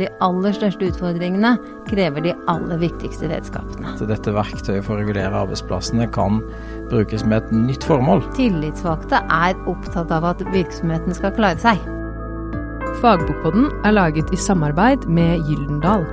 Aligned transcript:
de 0.00 0.08
aller 0.24 0.56
største 0.56 0.90
utfordringene 0.90 1.54
krever 1.88 2.24
de 2.24 2.34
aller 2.50 2.80
viktigste 2.80 3.30
redskapene. 3.30 3.94
Så 4.00 4.08
dette 4.10 4.34
verktøyet 4.34 4.84
for 4.86 4.96
å 4.96 5.02
regulere 5.02 5.44
arbeidsplassene 5.44 6.08
kan 6.14 6.40
brukes 6.90 7.24
med 7.26 7.44
et 7.44 7.54
nytt 7.68 7.86
formål. 7.86 8.24
Tillitsvalgte 8.38 9.22
er 9.22 9.58
opptatt 9.70 10.12
av 10.14 10.28
at 10.32 10.44
virksomheten 10.54 11.16
skal 11.16 11.34
klare 11.36 11.60
seg. 11.62 11.80
Fagbokpodden 13.00 13.70
er 13.86 13.94
laget 13.96 14.32
i 14.34 14.40
samarbeid 14.40 15.06
med 15.08 15.46
Gyldendal. 15.48 16.04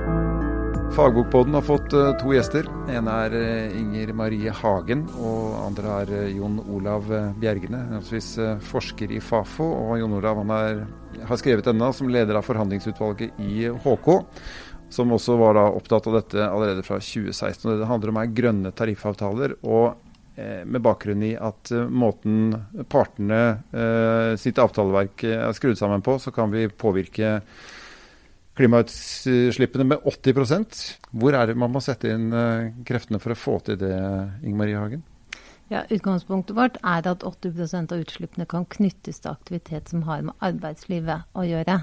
Fagbokpodden 0.96 1.54
har 1.54 1.62
fått 1.62 1.92
uh, 1.92 2.10
to 2.18 2.32
gjester. 2.32 2.66
En 2.90 3.08
er 3.12 3.34
uh, 3.36 3.76
Inger 3.76 4.10
Marie 4.16 4.52
Hagen, 4.54 5.04
og 5.20 5.52
andre 5.60 5.92
er 6.02 6.12
uh, 6.14 6.30
Jon 6.32 6.56
Olav 6.74 7.06
Bjergene. 7.38 7.82
Henholdsvis 7.90 8.30
forsker 8.66 9.12
i 9.12 9.20
Fafo. 9.22 9.66
Og 9.68 10.00
Jon 10.00 10.16
Olav 10.18 10.40
han 10.40 10.52
er, 10.56 10.82
har 11.28 11.40
skrevet 11.40 11.68
denne 11.68 11.92
som 11.94 12.10
leder 12.10 12.40
av 12.40 12.48
forhandlingsutvalget 12.48 13.38
i 13.44 13.68
HK. 13.84 14.10
Som 14.94 15.12
også 15.14 15.36
var 15.38 15.60
opptatt 15.66 16.08
av 16.08 16.18
dette 16.18 16.44
allerede 16.48 16.84
fra 16.86 16.98
2016. 17.04 17.68
og 17.68 17.82
Det 17.82 17.90
handler 17.92 18.14
om 18.14 18.20
er 18.22 18.36
grønne 18.42 18.74
tariffavtaler. 18.76 19.58
og 19.62 20.04
med 20.38 20.78
bakgrunn 20.78 21.22
i 21.26 21.32
at 21.34 21.72
måten 21.90 22.52
partene 22.86 24.38
sitt 24.38 24.60
avtaleverk 24.62 25.24
er 25.26 25.56
skrudd 25.58 25.74
sammen 25.80 26.04
på, 26.06 26.14
så 26.22 26.30
kan 26.30 26.52
vi 26.52 26.68
påvirke 26.70 27.40
klimautslippene 28.58 29.86
med 29.86 30.02
80% 30.04 30.80
Hvor 31.14 31.36
er 31.38 31.50
det 31.50 31.58
man 31.58 31.72
må 31.72 31.82
sette 31.84 32.10
inn 32.10 32.32
uh, 32.34 32.70
kreftene 32.88 33.20
for 33.22 33.34
å 33.34 33.38
få 33.38 33.58
til 33.66 33.78
det, 33.80 33.94
Inger 34.42 34.58
Marie 34.58 34.80
Hagen? 34.80 35.04
Ja, 35.68 35.84
Utgangspunktet 35.92 36.56
vårt 36.56 36.78
er 36.80 37.04
at 37.10 37.24
80% 37.26 37.92
av 37.92 38.02
utslippene 38.02 38.48
kan 38.48 38.64
knyttes 38.72 39.20
til 39.20 39.34
aktivitet 39.34 39.92
som 39.92 40.06
har 40.08 40.24
med 40.24 40.44
arbeidslivet 40.44 41.28
å 41.36 41.44
gjøre. 41.44 41.82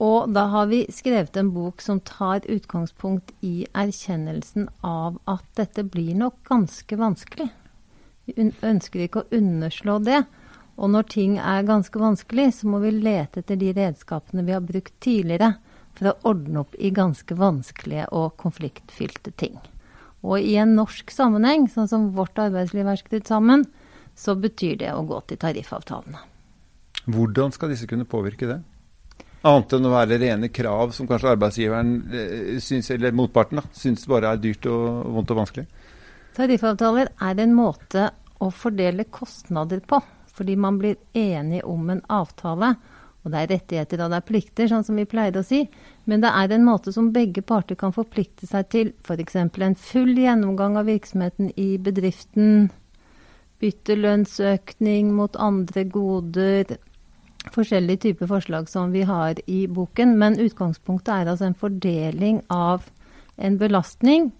Og 0.00 0.32
da 0.32 0.46
har 0.52 0.68
vi 0.68 0.82
skrevet 0.92 1.36
en 1.40 1.52
bok 1.52 1.84
som 1.84 2.00
tar 2.04 2.44
utgangspunkt 2.52 3.32
i 3.44 3.66
erkjennelsen 3.76 4.68
av 4.84 5.20
at 5.28 5.44
dette 5.56 5.84
blir 5.84 6.16
nok 6.16 6.42
ganske 6.48 6.98
vanskelig. 7.00 7.48
Vi 8.26 8.50
ønsker 8.64 9.04
ikke 9.04 9.24
å 9.24 9.30
underslå 9.36 9.98
det. 10.04 10.24
Og 10.76 10.92
når 10.92 11.08
ting 11.08 11.38
er 11.40 11.64
ganske 11.68 12.00
vanskelig, 12.00 12.50
så 12.58 12.68
må 12.68 12.82
vi 12.82 12.92
lete 12.92 13.40
etter 13.40 13.56
de 13.56 13.72
redskapene 13.76 14.44
vi 14.44 14.52
har 14.52 14.64
brukt 14.64 14.92
tidligere 15.00 15.54
for 15.96 16.10
å 16.10 16.18
ordne 16.34 16.62
opp 16.64 16.76
i 16.76 16.92
ganske 16.92 17.36
vanskelige 17.36 18.10
og 18.12 18.36
konfliktfylte 18.40 19.32
ting. 19.40 19.56
Og 20.26 20.42
i 20.42 20.56
en 20.60 20.74
norsk 20.76 21.12
sammenheng, 21.12 21.68
sånn 21.72 21.88
som 21.88 22.08
vårt 22.16 22.36
arbeidsliv 22.42 22.88
er 22.88 23.00
skrudd 23.00 23.28
sammen, 23.28 23.64
så 24.16 24.34
betyr 24.36 24.80
det 24.80 24.92
å 24.92 25.04
gå 25.08 25.20
til 25.28 25.40
tariffavtalene. 25.40 26.20
Hvordan 27.06 27.52
skal 27.54 27.70
disse 27.72 27.88
kunne 27.88 28.08
påvirke 28.08 28.48
det? 28.48 28.58
Annet 29.46 29.76
enn 29.76 29.86
å 29.86 29.92
være 29.92 30.18
rene 30.18 30.48
krav 30.50 30.92
som 30.96 31.06
kanskje 31.08 31.36
arbeidsgiveren 31.36 31.92
eh, 32.10 32.56
syns, 32.60 32.90
eller 32.90 33.14
motparten 33.14 33.60
da, 33.60 33.64
syns 33.76 34.08
bare 34.10 34.32
er 34.32 34.40
dyrt 34.42 34.66
og 34.68 35.06
vondt 35.14 35.32
og 35.32 35.40
vanskelig? 35.44 35.66
Tariffavtaler 36.36 37.12
er 37.22 37.42
en 37.44 37.54
måte 37.56 38.10
å 38.42 38.50
fordele 38.52 39.06
kostnader 39.08 39.80
på 39.86 40.02
fordi 40.36 40.56
man 40.60 40.78
blir 40.78 40.96
enig 41.16 41.64
om 41.64 41.90
en 41.90 42.02
avtale. 42.12 42.74
Og 43.26 43.32
det 43.34 43.40
er 43.40 43.50
rettigheter 43.50 44.04
og 44.04 44.12
det 44.12 44.18
er 44.20 44.26
plikter, 44.28 44.68
sånn 44.70 44.84
som 44.86 44.98
vi 45.00 45.04
pleier 45.10 45.34
å 45.34 45.42
si. 45.42 45.64
Men 46.06 46.22
det 46.22 46.30
er 46.30 46.52
en 46.54 46.66
måte 46.66 46.92
som 46.94 47.10
begge 47.14 47.42
parter 47.42 47.78
kan 47.78 47.94
forplikte 47.94 48.46
seg 48.46 48.68
til. 48.70 48.92
F.eks. 49.02 49.34
en 49.42 49.74
full 49.74 50.12
gjennomgang 50.14 50.76
av 50.78 50.86
virksomheten 50.86 51.50
i 51.58 51.72
bedriften. 51.82 52.68
Bytte 53.58 53.96
lønnsøkning 53.98 55.10
mot 55.16 55.34
andre 55.42 55.82
goder. 55.90 56.76
Forskjellige 57.50 58.04
typer 58.04 58.30
forslag 58.30 58.70
som 58.70 58.94
vi 58.94 59.02
har 59.08 59.40
i 59.50 59.64
boken. 59.66 60.14
Men 60.22 60.38
utgangspunktet 60.38 61.10
er 61.16 61.32
altså 61.32 61.48
en 61.50 61.58
fordeling 61.58 62.44
av 62.46 62.86
en 63.42 63.58
belastning. 63.58 64.30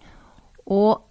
Og 0.63 1.03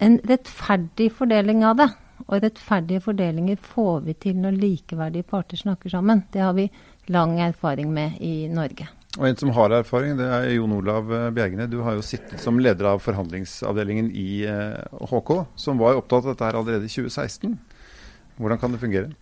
en 0.00 0.16
rettferdig 0.24 1.10
fordeling 1.12 1.66
av 1.68 1.76
det. 1.82 1.90
Og 2.26 2.42
rettferdige 2.42 3.02
fordelinger 3.04 3.56
får 3.60 4.04
vi 4.06 4.14
til 4.26 4.36
når 4.40 4.58
likeverdige 4.58 5.26
parter 5.28 5.60
snakker 5.60 5.92
sammen. 5.92 6.24
Det 6.32 6.42
har 6.42 6.54
vi 6.56 6.68
lang 7.12 7.38
erfaring 7.40 7.90
med 7.92 8.20
i 8.20 8.48
Norge. 8.48 8.88
Og 9.18 9.28
En 9.28 9.36
som 9.38 9.50
har 9.54 9.70
erfaring, 9.70 10.16
det 10.18 10.26
er 10.26 10.48
Jon 10.56 10.72
Olav 10.74 11.06
Bjergene. 11.34 11.68
Du 11.70 11.82
har 11.86 11.94
jo 11.94 12.02
sittet 12.02 12.40
som 12.42 12.58
leder 12.58 12.88
av 12.90 13.02
forhandlingsavdelingen 13.04 14.10
i 14.10 14.42
HK, 14.42 15.30
eh, 15.36 15.44
som 15.54 15.78
var 15.78 16.00
opptatt 16.00 16.24
av 16.24 16.32
dette 16.32 16.48
her 16.48 16.58
allerede 16.58 16.88
i 16.88 16.90
2016. 16.90 17.54
Hvordan 18.36 18.58
kan 18.58 18.74
det 18.74 18.80
fungere? 18.82 19.12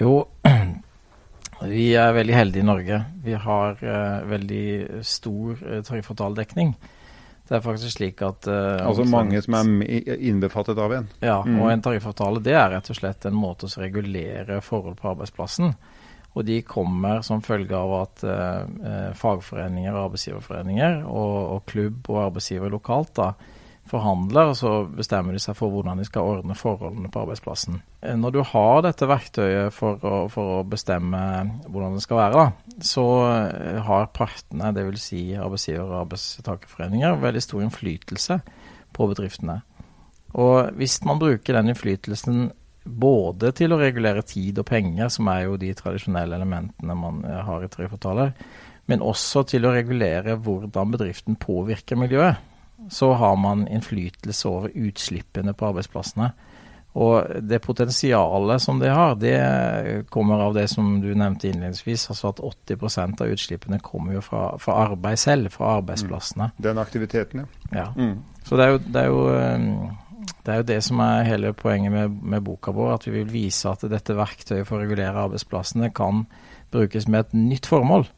Jo, 0.00 0.24
vi 1.74 1.92
er 1.94 2.16
veldig 2.16 2.34
heldige 2.34 2.64
i 2.64 2.66
Norge. 2.66 3.00
Vi 3.22 3.36
har 3.38 3.78
uh, 3.78 4.30
veldig 4.30 5.04
stor 5.06 5.54
uh, 5.62 5.80
tariffavtaledekning. 5.86 6.74
Det 7.48 7.56
er 7.56 7.64
faktisk 7.64 7.96
slik 7.96 8.20
at 8.24 8.48
uh, 8.50 8.84
Altså 8.84 9.06
mange 9.08 9.40
som 9.44 9.56
er 9.56 10.18
innbefattet 10.18 10.78
av 10.80 10.92
en? 10.92 11.06
Ja, 11.24 11.38
mm. 11.46 11.60
og 11.62 11.70
en 11.72 11.84
tariffavtale 11.84 12.42
det 12.44 12.56
er 12.58 12.74
rett 12.74 12.90
og 12.92 12.98
slett 12.98 13.24
en 13.28 13.38
måte 13.38 13.68
å 13.68 13.80
regulere 13.80 14.60
forhold 14.64 14.98
på 15.00 15.14
arbeidsplassen. 15.14 15.72
Og 16.36 16.44
de 16.46 16.60
kommer 16.68 17.22
som 17.26 17.40
følge 17.42 17.74
av 17.74 17.94
at 18.02 18.24
uh, 18.28 19.12
fagforeninger, 19.16 19.96
arbeidsgiverforeninger 19.96 21.00
og, 21.08 21.38
og, 21.54 21.62
klubb 21.70 22.12
og 22.12 22.20
arbeidsgiver 22.26 22.74
lokalt 22.74 23.14
da, 23.16 23.32
forhandler, 23.88 24.50
og 24.50 24.56
så 24.58 24.72
bestemmer 24.92 25.34
de 25.34 25.40
seg 25.42 25.56
for 25.58 25.72
hvordan 25.72 26.00
de 26.00 26.06
skal 26.08 26.26
ordne 26.34 26.56
forholdene 26.58 27.10
på 27.12 27.22
arbeidsplassen. 27.24 27.80
Eh, 28.02 28.16
når 28.18 28.34
du 28.36 28.40
har 28.50 28.82
dette 28.86 29.08
verktøyet 29.08 29.74
for 29.74 30.02
å, 30.04 30.20
for 30.32 30.58
å 30.58 30.66
bestemme 30.68 31.20
hvordan 31.66 31.96
det 31.96 32.04
skal 32.04 32.20
være, 32.20 32.44
da, 32.44 32.76
så 32.84 33.06
eh, 33.30 33.80
har 33.88 34.10
partene, 34.16 34.72
dvs. 34.76 35.08
Si 35.08 35.22
arbeidsgiver- 35.38 35.88
og 35.88 36.02
arbeidstakerforeninger, 36.04 37.18
veldig 37.22 37.44
stor 37.44 37.64
innflytelse 37.64 38.40
på 38.96 39.10
bedriftene. 39.10 39.60
Og 40.38 40.74
hvis 40.76 40.98
man 41.08 41.20
bruker 41.20 41.56
den 41.56 41.72
innflytelsen 41.72 42.48
både 42.88 43.52
til 43.56 43.74
å 43.74 43.80
regulere 43.80 44.24
tid 44.24 44.60
og 44.60 44.68
penger, 44.68 45.10
som 45.12 45.28
er 45.32 45.46
jo 45.46 45.58
de 45.60 45.72
tradisjonelle 45.76 46.36
elementene 46.36 46.96
man 46.96 47.22
eh, 47.26 47.40
har 47.44 47.64
i 47.64 47.70
tariffavtaler, 47.72 48.34
men 48.88 49.04
også 49.04 49.44
til 49.50 49.66
å 49.68 49.74
regulere 49.74 50.38
hvordan 50.40 50.94
bedriften 50.94 51.36
påvirker 51.40 51.98
miljøet 52.00 52.44
så 52.90 53.12
har 53.12 53.36
man 53.36 53.66
innflytelse 53.68 54.48
over 54.48 54.74
utslippene 54.74 55.54
på 55.54 55.72
arbeidsplassene. 55.72 56.30
Og 56.98 57.42
det 57.44 57.60
potensialet 57.62 58.62
som 58.62 58.80
det 58.80 58.88
har, 58.90 59.14
det 59.20 60.06
kommer 60.10 60.40
av 60.48 60.56
det 60.56 60.66
som 60.72 60.96
du 61.02 61.12
nevnte 61.12 61.50
innledningsvis, 61.50 62.08
altså 62.10 62.32
at 62.32 62.40
80% 62.40 63.22
av 63.22 63.34
utslippene 63.34 63.78
kommer 63.84 64.16
jo 64.16 64.22
fra, 64.24 64.42
fra 64.58 64.80
arbeid 64.88 65.20
selv, 65.20 65.52
fra 65.54 65.76
arbeidsplassene. 65.78 66.50
Mm. 66.56 66.64
Den 66.64 66.82
aktiviteten, 66.82 67.44
ja. 67.44 67.70
ja. 67.76 67.86
Mm. 67.94 68.18
Så 68.42 68.58
det 68.58 68.66
er, 68.66 68.74
jo, 68.74 68.82
det, 68.86 69.02
er 69.02 69.12
jo, 69.12 69.22
um, 69.28 70.34
det 70.42 70.54
er 70.54 70.62
jo 70.62 70.68
det 70.72 70.80
som 70.88 71.04
er 71.04 71.28
hele 71.28 71.54
poenget 71.54 71.94
med, 71.94 72.18
med, 72.34 72.42
boka 72.48 72.74
vår, 72.74 72.94
at 72.96 73.06
vi 73.06 73.14
vil 73.20 73.30
vise 73.30 73.70
at 73.70 73.84
dette 73.92 74.16
verktøyet 74.18 74.66
for 74.66 74.78
å 74.78 74.82
regulere 74.82 75.26
arbeidsplassene 75.28 75.92
kan 75.94 76.24
brukes 76.72 77.06
med 77.06 77.28
et 77.28 77.36
nytt 77.36 77.68
formål. 77.68 78.08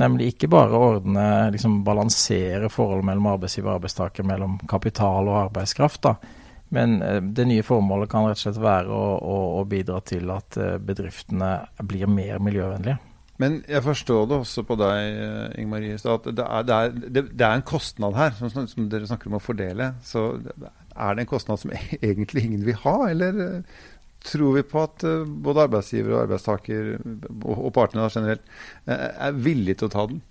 Nemlig 0.00 0.32
ikke 0.32 0.48
bare 0.52 0.78
ordne, 0.78 1.24
liksom 1.52 1.82
balansere 1.84 2.70
forholdet 2.72 3.04
mellom 3.10 3.28
arbeidsgiver 3.34 3.74
og 3.74 3.80
arbeidstaker, 3.80 4.24
mellom 4.24 4.56
kapital 4.70 5.28
og 5.28 5.40
arbeidskraft. 5.46 6.02
da. 6.06 6.14
Men 6.72 7.02
eh, 7.04 7.20
det 7.20 7.44
nye 7.50 7.64
formålet 7.66 8.10
kan 8.10 8.24
rett 8.24 8.40
og 8.40 8.46
slett 8.46 8.60
være 8.62 8.88
å, 8.88 9.06
å, 9.20 9.38
å 9.60 9.64
bidra 9.68 10.00
til 10.08 10.32
at 10.32 10.56
eh, 10.56 10.78
bedriftene 10.80 11.54
blir 11.84 12.08
mer 12.08 12.40
miljøvennlige. 12.40 12.96
Men 13.42 13.58
jeg 13.68 13.82
forstår 13.84 14.26
det 14.30 14.38
også 14.38 14.64
på 14.68 14.76
deg, 14.80 15.18
eh, 15.20 15.60
Inger 15.60 15.72
Marie, 15.74 15.98
at 15.98 16.28
det 16.30 16.46
er, 16.46 16.66
det, 16.68 16.78
er, 16.78 17.28
det 17.28 17.46
er, 17.46 17.56
en 17.58 17.66
kostnad 17.68 18.16
her, 18.16 18.32
som, 18.38 18.68
som 18.70 18.88
dere 18.88 19.08
snakker 19.10 19.28
om 19.28 19.36
å 19.36 19.42
fordele. 19.44 19.92
Så 20.06 20.30
er 20.40 21.16
det 21.16 21.26
en 21.26 21.30
kostnad 21.30 21.60
som 21.60 21.74
egentlig 21.76 22.46
ingen 22.46 22.64
vil 22.64 22.80
ha, 22.86 22.96
eller 23.10 23.60
tror 24.26 24.58
vi 24.58 24.64
på 24.66 24.82
at 24.82 25.04
uh, 25.06 25.24
både 25.24 25.66
arbeidsgiver 25.68 26.16
og 26.16 26.24
arbeidstaker, 26.26 26.92
og, 27.44 27.70
partene 27.74 28.08
generelt, 28.12 28.44
uh, 28.88 29.08
er 29.28 29.38
villige 29.38 29.80
til 29.80 29.90
å 29.90 29.94
ta 29.96 30.06
den? 30.10 30.22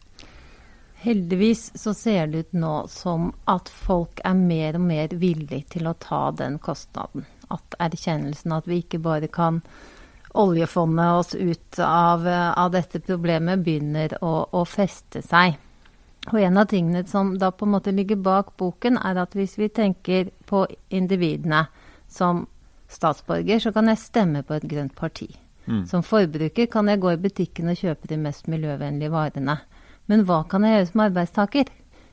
Heldigvis 1.02 1.72
så 1.82 1.96
ser 1.98 2.28
det 2.30 2.44
ut 2.44 2.60
nå 2.62 2.74
som 2.94 3.32
at 3.50 3.72
folk 3.74 4.22
er 4.28 4.36
mer 4.38 4.78
og 4.78 4.84
mer 4.86 5.16
villige 5.18 5.64
til 5.78 5.90
å 5.90 5.96
ta 5.98 6.28
den 6.38 6.60
kostnaden. 6.62 7.26
At 7.50 7.74
erkjennelsen 7.82 8.54
at 8.54 8.70
vi 8.70 8.84
ikke 8.84 9.02
bare 9.02 9.32
kan 9.32 9.64
oljefonde 10.38 11.08
oss 11.18 11.34
ut 11.36 11.80
av, 11.80 12.28
av 12.56 12.70
dette 12.72 13.02
problemet, 13.04 13.64
begynner 13.66 14.14
å, 14.24 14.46
å, 14.52 14.62
feste 14.66 15.24
seg. 15.26 15.58
Og 16.30 16.38
en 16.38 16.62
av 16.62 16.70
tingene 16.70 17.02
som 17.10 17.34
da 17.42 17.50
på 17.52 17.66
en 17.66 17.74
måte 17.74 17.92
ligger 17.96 18.22
bak 18.22 18.54
boken, 18.62 19.02
er 19.02 19.18
at 19.24 19.36
hvis 19.36 19.58
vi 19.60 19.72
tenker 19.74 20.30
på 20.46 20.68
individene 20.94 21.66
som 22.08 22.46
statsborger, 22.92 23.60
så 23.64 23.72
kan 23.76 23.90
jeg 23.92 24.02
stemme 24.02 24.44
på 24.44 24.58
et 24.58 24.68
grønt 24.70 24.96
parti. 24.98 25.30
Mm. 25.66 25.86
Som 25.88 26.04
forbruker 26.04 26.68
kan 26.72 26.90
jeg 26.90 27.02
gå 27.02 27.14
i 27.14 27.22
butikken 27.22 27.72
og 27.72 27.80
kjøpe 27.80 28.10
de 28.10 28.18
mest 28.20 28.50
miljøvennlige 28.52 29.14
varene. 29.14 29.60
Men 30.10 30.26
hva 30.28 30.42
kan 30.50 30.66
jeg 30.66 30.76
gjøre 30.76 30.90
som 30.92 31.06
arbeidstaker? 31.06 31.72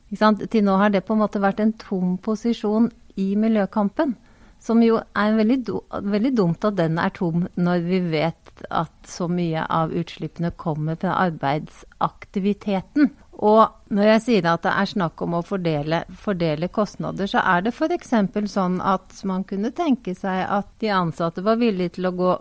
Til 0.09 0.65
nå 0.65 0.79
har 0.81 0.93
det 0.93 1.05
på 1.05 1.17
en 1.17 1.23
måte 1.23 1.43
vært 1.43 1.61
en 1.61 1.75
tom 1.81 2.17
posisjon 2.25 2.89
i 3.21 3.35
miljøkampen. 3.37 4.15
Som 4.59 4.83
jo 4.83 4.99
er 5.15 5.37
veldig, 5.39 5.59
veldig, 6.03 6.33
dumt 6.35 6.65
at 6.67 6.79
den 6.81 6.99
er 6.99 7.13
tom, 7.15 7.47
når 7.55 7.85
vi 7.87 8.01
vet 8.11 8.65
at 8.75 8.91
så 9.07 9.29
mye 9.31 9.63
av 9.63 9.93
utslippene 9.95 10.51
kommer 10.59 10.99
fra 10.99 11.15
arbeidsaktiviteten. 11.29 13.13
Og 13.39 13.95
når 13.95 14.09
jeg 14.13 14.23
sier 14.25 14.49
at 14.51 14.65
det 14.67 14.73
er 14.75 14.91
snakk 14.91 15.23
om 15.23 15.37
å 15.39 15.45
fordele, 15.47 16.03
fordele 16.19 16.69
kostnader, 16.75 17.29
så 17.31 17.43
er 17.47 17.63
det 17.63 17.75
f.eks. 17.77 18.15
sånn 18.51 18.81
at 18.83 19.21
man 19.29 19.45
kunne 19.47 19.71
tenke 19.71 20.15
seg 20.19 20.43
at 20.43 20.73
de 20.83 20.91
ansatte 20.91 21.45
var 21.47 21.61
villige 21.61 21.99
til 21.99 22.11
å 22.11 22.17
gå 22.19 22.37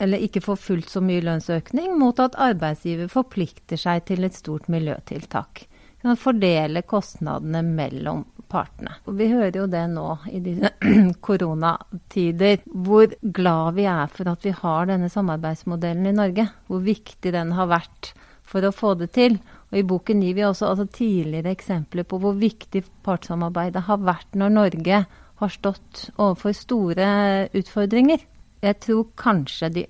eller 0.00 0.24
ikke 0.24 0.40
få 0.40 0.56
fullt 0.56 0.88
så 0.88 1.02
mye 1.04 1.20
lønnsøkning, 1.20 1.92
mot 2.00 2.16
at 2.22 2.38
arbeidsgiver 2.40 3.10
forplikter 3.12 3.76
seg 3.76 4.06
til 4.08 4.24
et 4.24 4.36
stort 4.36 4.70
miljøtiltak. 4.72 5.66
Kan 6.02 6.18
fordele 6.18 6.82
kostnadene 6.88 7.60
mellom 7.62 8.24
partene. 8.50 8.96
Og 9.06 9.16
vi 9.20 9.28
hører 9.30 9.60
jo 9.60 9.68
det 9.70 9.84
nå 9.92 10.06
i 10.32 10.40
disse 10.42 10.72
koronatider, 11.28 12.64
hvor 12.66 13.12
glad 13.22 13.78
vi 13.78 13.86
er 13.86 14.10
for 14.10 14.32
at 14.32 14.48
vi 14.48 14.54
har 14.56 14.90
denne 14.90 15.12
samarbeidsmodellen 15.12 16.08
i 16.10 16.16
Norge. 16.16 16.48
Hvor 16.66 16.82
viktig 16.82 17.34
den 17.36 17.54
har 17.56 17.70
vært 17.70 18.14
for 18.52 18.64
å 18.64 18.74
få 18.74 18.94
det 19.00 19.12
til. 19.16 19.38
Og 19.72 19.80
I 19.80 19.86
boken 19.88 20.22
gir 20.22 20.36
vi 20.36 20.44
også 20.46 20.68
altså, 20.68 20.86
tidligere 20.92 21.54
eksempler 21.56 22.06
på 22.08 22.20
hvor 22.22 22.36
viktig 22.38 22.84
partssamarbeidet 23.06 23.86
har 23.88 24.02
vært 24.04 24.36
når 24.38 24.56
Norge 24.58 25.04
har 25.42 25.52
stått 25.52 26.08
overfor 26.18 26.54
store 26.56 27.08
utfordringer. 27.56 28.20
Jeg 28.62 28.78
tror 28.84 29.08
kanskje 29.18 29.70
de, 29.74 29.86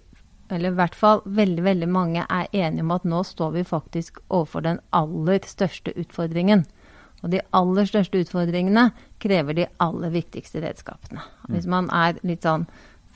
eller 0.49 0.73
i 0.73 0.79
hvert 0.79 0.94
fall 0.97 1.25
veldig, 1.26 1.64
veldig 1.67 1.88
mange, 1.93 2.23
er 2.25 2.53
enige 2.53 2.87
om 2.87 2.94
at 2.94 3.09
nå 3.09 3.25
står 3.26 3.59
vi 3.59 3.67
faktisk 3.69 4.23
overfor 4.31 4.64
den 4.64 4.81
aller 4.97 5.43
største 5.49 5.93
utfordringen. 5.99 6.64
Og 7.23 7.31
de 7.35 7.43
aller 7.55 7.87
største 7.87 8.23
utfordringene 8.25 8.88
krever 9.23 9.59
de 9.59 9.69
aller 9.82 10.11
viktigste 10.14 10.62
redskapene. 10.64 11.23
Hvis 11.53 11.69
man 11.70 11.91
er 11.94 12.19
litt 12.26 12.47
sånn 12.47 12.67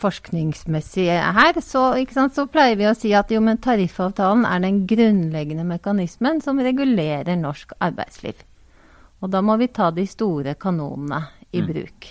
forskningsmessig 0.00 1.06
her, 1.08 1.60
så, 1.64 1.86
sant, 2.12 2.34
så, 2.36 2.46
pleier 2.50 2.76
vi 2.76 2.88
å 2.88 2.94
si 2.96 3.14
at 3.16 3.32
jo, 3.32 3.40
men 3.44 3.60
tariffavtalen 3.62 4.44
er 4.48 4.62
den 4.64 4.84
grunnleggende 4.88 5.64
mekanismen 5.68 6.42
som 6.44 6.60
regulerer 6.60 7.38
norsk 7.40 7.72
arbeidsliv. 7.80 8.44
Og 9.24 9.32
da 9.32 9.40
må 9.42 9.56
vi 9.56 9.72
ta 9.72 9.90
de 9.94 10.04
store 10.08 10.54
kanonene 10.60 11.22
i 11.50 11.62
mm. 11.62 11.68
bruk. 11.70 12.08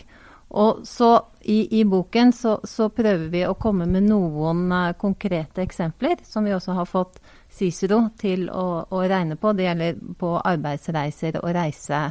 Og 0.55 0.85
så 0.87 1.09
i, 1.41 1.79
i 1.79 1.83
boken 1.85 2.31
så, 2.33 2.59
så, 2.63 2.87
prøver 2.89 3.27
vi 3.33 3.41
å 3.45 3.57
komme 3.59 3.87
med 3.89 4.05
noen 4.07 4.69
uh, 4.71 4.93
konkrete 4.97 5.63
eksempler, 5.65 6.21
som 6.23 6.45
vi 6.45 6.53
også 6.55 6.77
har 6.77 6.87
fått 6.89 7.19
Cicero 7.55 8.05
til 8.19 8.47
å, 8.49 8.85
å 8.89 9.01
regne 9.03 9.37
på. 9.39 9.53
Det 9.53 9.67
gjelder 9.67 9.99
på 10.19 10.31
arbeidsreiser 10.39 11.41
og 11.41 11.51
reise, 11.55 12.01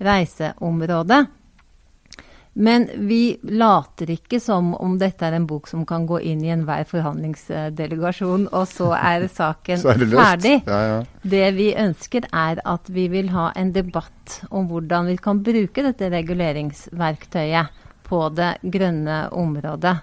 reiseområdet. 0.00 1.20
Men 2.60 2.84
vi 3.08 3.38
later 3.42 4.10
ikke 4.12 4.36
som 4.42 4.74
om 4.76 4.98
dette 5.00 5.24
er 5.24 5.32
en 5.32 5.46
bok 5.48 5.68
som 5.70 5.86
kan 5.88 6.04
gå 6.04 6.18
inn 6.28 6.42
i 6.44 6.50
enhver 6.52 6.84
forhandlingsdelegasjon, 6.90 8.50
og 8.52 8.66
så 8.68 8.90
er 8.98 9.24
saken 9.32 9.80
så 9.82 9.94
er 9.94 10.02
det 10.02 10.08
ferdig. 10.12 10.52
Ja, 10.68 10.80
ja. 10.90 10.98
Det 11.22 11.46
vi 11.56 11.70
ønsker, 11.80 12.28
er 12.28 12.60
at 12.68 12.92
vi 12.92 13.06
vil 13.08 13.32
ha 13.32 13.48
en 13.56 13.72
debatt 13.72 14.42
om 14.50 14.68
hvordan 14.68 15.08
vi 15.08 15.16
kan 15.24 15.40
bruke 15.46 15.86
dette 15.88 16.12
reguleringsverktøyet 16.12 17.80
på 18.10 18.22
det 18.36 18.52
grønne 18.76 19.22
området. 19.32 19.96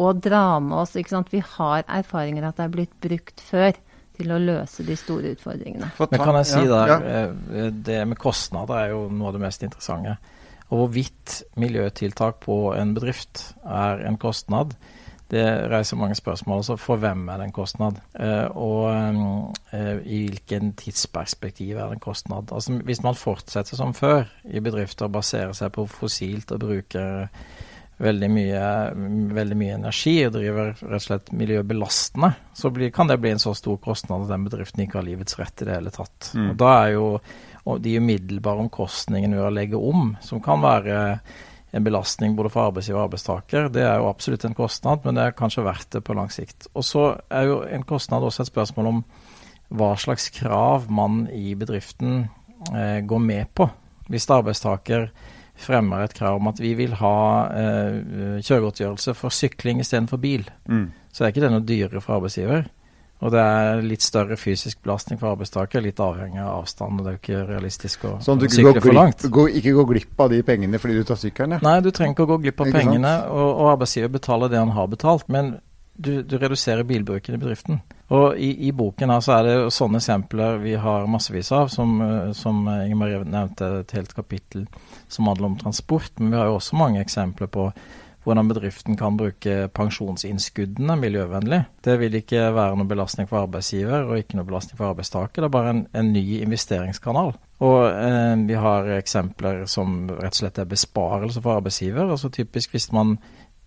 Og 0.00 0.24
dra 0.24 0.44
med 0.62 0.80
oss 0.86 0.96
ikke 0.96 1.18
sant? 1.18 1.32
Vi 1.34 1.44
har 1.44 1.84
erfaringer 1.84 2.48
at 2.48 2.56
det 2.56 2.68
er 2.68 2.76
blitt 2.78 2.96
brukt 3.02 3.44
før 3.44 3.74
til 4.16 4.32
å 4.32 4.40
løse 4.40 4.88
de 4.88 4.96
store 4.96 5.34
utfordringene. 5.34 5.92
Men 6.00 6.20
kan 6.24 6.40
jeg 6.40 6.48
si 6.48 6.66
der, 6.68 6.96
eh, 7.04 7.70
Det 7.70 8.06
med 8.08 8.18
kostnader 8.18 8.86
er 8.86 8.88
jo 8.96 9.08
noe 9.08 9.28
av 9.28 9.36
det 9.36 9.44
mest 9.44 9.62
interessante. 9.68 10.16
Og 10.70 10.84
hvorvidt 10.84 11.42
miljøtiltak 11.58 12.40
på 12.46 12.72
en 12.78 12.94
bedrift 12.94 13.50
er 13.66 14.06
en 14.06 14.18
kostnad, 14.20 14.76
det 15.30 15.44
reiser 15.70 15.98
mange 15.98 16.14
spørsmål. 16.18 16.62
Altså 16.62 16.76
for 16.76 16.98
hvem 16.98 17.28
er 17.28 17.38
det 17.38 17.46
en 17.46 17.54
kostnad? 17.54 17.98
Eh, 18.18 18.56
og 18.58 19.54
eh, 19.72 19.98
i 20.02 20.24
hvilken 20.26 20.72
tidsperspektiv 20.78 21.76
er 21.76 21.86
det 21.86 21.98
en 21.98 22.02
kostnad? 22.02 22.50
Altså 22.52 22.80
Hvis 22.84 23.02
man 23.02 23.14
fortsetter 23.14 23.78
som 23.78 23.94
før 23.94 24.24
i 24.44 24.60
bedrifter 24.60 25.06
og 25.06 25.18
baserer 25.20 25.52
seg 25.54 25.72
på 25.74 25.86
fossilt 25.86 26.50
og 26.52 26.64
bruker 26.64 27.28
veldig 28.00 28.30
mye, 28.32 28.64
veldig 29.36 29.56
mye 29.60 29.76
energi 29.76 30.16
og 30.24 30.32
driver 30.38 30.72
rett 30.72 30.96
og 30.96 31.04
slett 31.04 31.32
miljøbelastende, 31.36 32.32
så 32.56 32.70
blir, 32.72 32.90
kan 32.94 33.10
det 33.10 33.20
bli 33.20 33.34
en 33.34 33.42
så 33.42 33.52
stor 33.54 33.76
kostnad 33.82 34.24
at 34.24 34.32
den 34.32 34.46
bedriften 34.48 34.82
ikke 34.86 34.98
har 34.98 35.06
livets 35.06 35.36
rett 35.38 35.62
i 35.62 35.68
det 35.68 35.76
hele 35.76 35.92
tatt. 35.94 36.32
Mm. 36.34 36.50
Og 36.50 36.60
Da 36.62 36.72
er 36.80 36.94
jo 36.96 37.10
de 37.84 37.96
umiddelbare 38.00 38.66
omkostningene 38.66 39.36
ved 39.38 39.46
å 39.46 39.54
legge 39.54 39.78
om, 39.78 40.14
som 40.24 40.42
kan 40.44 40.62
være 40.62 41.00
en 41.70 41.84
belastning 41.86 42.34
både 42.34 42.50
for 42.50 42.66
arbeidsgiver 42.66 42.98
og 42.98 43.08
arbeidstaker, 43.08 43.68
det 43.70 43.84
er 43.86 44.00
jo 44.00 44.08
absolutt 44.10 44.44
en 44.48 44.56
kostnad, 44.58 45.04
men 45.04 45.18
det 45.18 45.26
er 45.26 45.36
kanskje 45.38 45.66
verdt 45.66 45.90
det 45.94 46.02
på 46.06 46.16
lang 46.18 46.32
sikt. 46.34 46.66
Og 46.74 46.86
så 46.86 47.04
er 47.30 47.46
jo 47.46 47.60
en 47.62 47.86
kostnad 47.86 48.26
også 48.26 48.42
et 48.44 48.50
spørsmål 48.50 48.90
om 48.90 49.02
hva 49.78 49.92
slags 50.00 50.30
krav 50.34 50.88
man 50.90 51.28
i 51.30 51.54
bedriften 51.58 52.24
eh, 52.74 52.98
går 53.06 53.22
med 53.22 53.52
på. 53.54 53.68
Hvis 54.10 54.26
arbeidstaker 54.34 55.10
fremmer 55.60 56.02
et 56.02 56.16
krav 56.16 56.40
om 56.40 56.50
at 56.50 56.58
vi 56.58 56.72
vil 56.74 56.96
ha 56.98 57.16
eh, 57.54 58.40
kjøregodtgjørelse 58.42 59.14
for 59.14 59.34
sykling 59.34 59.82
istedenfor 59.84 60.18
bil, 60.22 60.48
mm. 60.66 60.86
så 61.12 61.24
er 61.24 61.30
ikke 61.30 61.44
det 61.44 61.52
noe 61.54 61.66
dyrere 61.66 62.02
for 62.02 62.18
arbeidsgiver. 62.18 62.66
Og 63.20 63.32
det 63.34 63.40
er 63.40 63.82
litt 63.84 64.04
større 64.04 64.36
fysisk 64.40 64.80
belastning 64.84 65.18
for 65.20 65.34
arbeidstaker, 65.34 65.82
litt 65.84 66.00
avhengig 66.00 66.40
av 66.40 66.62
avstand. 66.62 67.00
og 67.00 67.04
Det 67.04 67.10
er 67.10 67.16
jo 67.16 67.20
ikke 67.20 67.40
realistisk 67.50 68.06
å 68.08 68.12
sånn 68.24 68.40
sykle 68.46 68.80
for 68.80 68.96
langt. 68.96 69.26
Gå, 69.28 69.46
ikke 69.60 69.74
gå 69.76 69.84
glipp 69.92 70.22
av 70.24 70.30
de 70.32 70.40
pengene 70.46 70.80
fordi 70.80 70.96
du 70.96 71.04
tar 71.08 71.20
sykkelen? 71.20 71.58
Ja. 71.58 71.64
Nei, 71.66 71.74
du 71.84 71.90
trenger 71.92 72.16
ikke 72.16 72.24
å 72.24 72.30
gå 72.32 72.40
glipp 72.46 72.64
av 72.64 72.72
pengene, 72.72 73.12
og, 73.28 73.48
og, 73.50 73.66
arbeidsgiver 73.74 74.14
betaler 74.16 74.52
det 74.52 74.62
han 74.62 74.72
har 74.72 74.88
betalt. 74.88 75.28
Men 75.28 75.58
du, 76.00 76.22
du 76.24 76.38
reduserer 76.40 76.86
bilbruken 76.88 77.36
i 77.36 77.42
bedriften. 77.42 77.82
Og 78.10 78.40
i, 78.40 78.54
i 78.66 78.72
boken 78.74 79.12
her 79.12 79.20
så 79.22 79.36
er 79.36 79.46
det 79.46 79.56
sånne 79.76 80.00
eksempler 80.00 80.56
vi 80.64 80.72
har 80.80 81.04
massevis 81.10 81.52
av, 81.54 81.68
som, 81.70 82.00
som 82.34 82.64
Inger 82.64 82.98
Marie 82.98 83.20
nevnte 83.22 83.68
et 83.82 83.92
helt 83.98 84.16
kapittel 84.16 84.64
som 85.12 85.28
handler 85.28 85.52
om 85.52 85.60
transport. 85.60 86.14
Men 86.18 86.32
vi 86.32 86.40
har 86.40 86.48
jo 86.48 86.56
også 86.56 86.80
mange 86.80 87.04
eksempler 87.04 87.52
på 87.52 87.68
hvordan 88.24 88.50
bedriften 88.50 88.96
kan 89.00 89.16
bruke 89.16 89.68
pensjonsinnskuddene 89.76 90.96
miljøvennlig. 91.00 91.62
Det 91.84 91.96
vil 92.02 92.18
ikke 92.18 92.50
være 92.52 92.76
noen 92.76 92.90
belastning 92.90 93.28
for 93.30 93.46
arbeidsgiver 93.46 94.04
og 94.04 94.20
ikke 94.20 94.36
noen 94.36 94.48
belastning 94.50 94.80
for 94.80 94.90
arbeidstaker. 94.92 95.40
Det 95.40 95.48
er 95.48 95.54
bare 95.54 95.74
en, 95.74 95.84
en 95.96 96.12
ny 96.12 96.24
investeringskanal. 96.40 97.32
Og 97.64 97.78
eh, 97.88 98.34
vi 98.48 98.58
har 98.60 98.90
eksempler 98.98 99.64
som 99.68 100.02
rett 100.10 100.34
og 100.36 100.40
slett 100.42 100.60
er 100.60 100.68
besparelse 100.68 101.42
for 101.44 101.60
arbeidsgiver. 101.60 102.10
altså 102.10 102.32
Typisk 102.32 102.76
hvis 102.76 102.90
man 102.96 103.16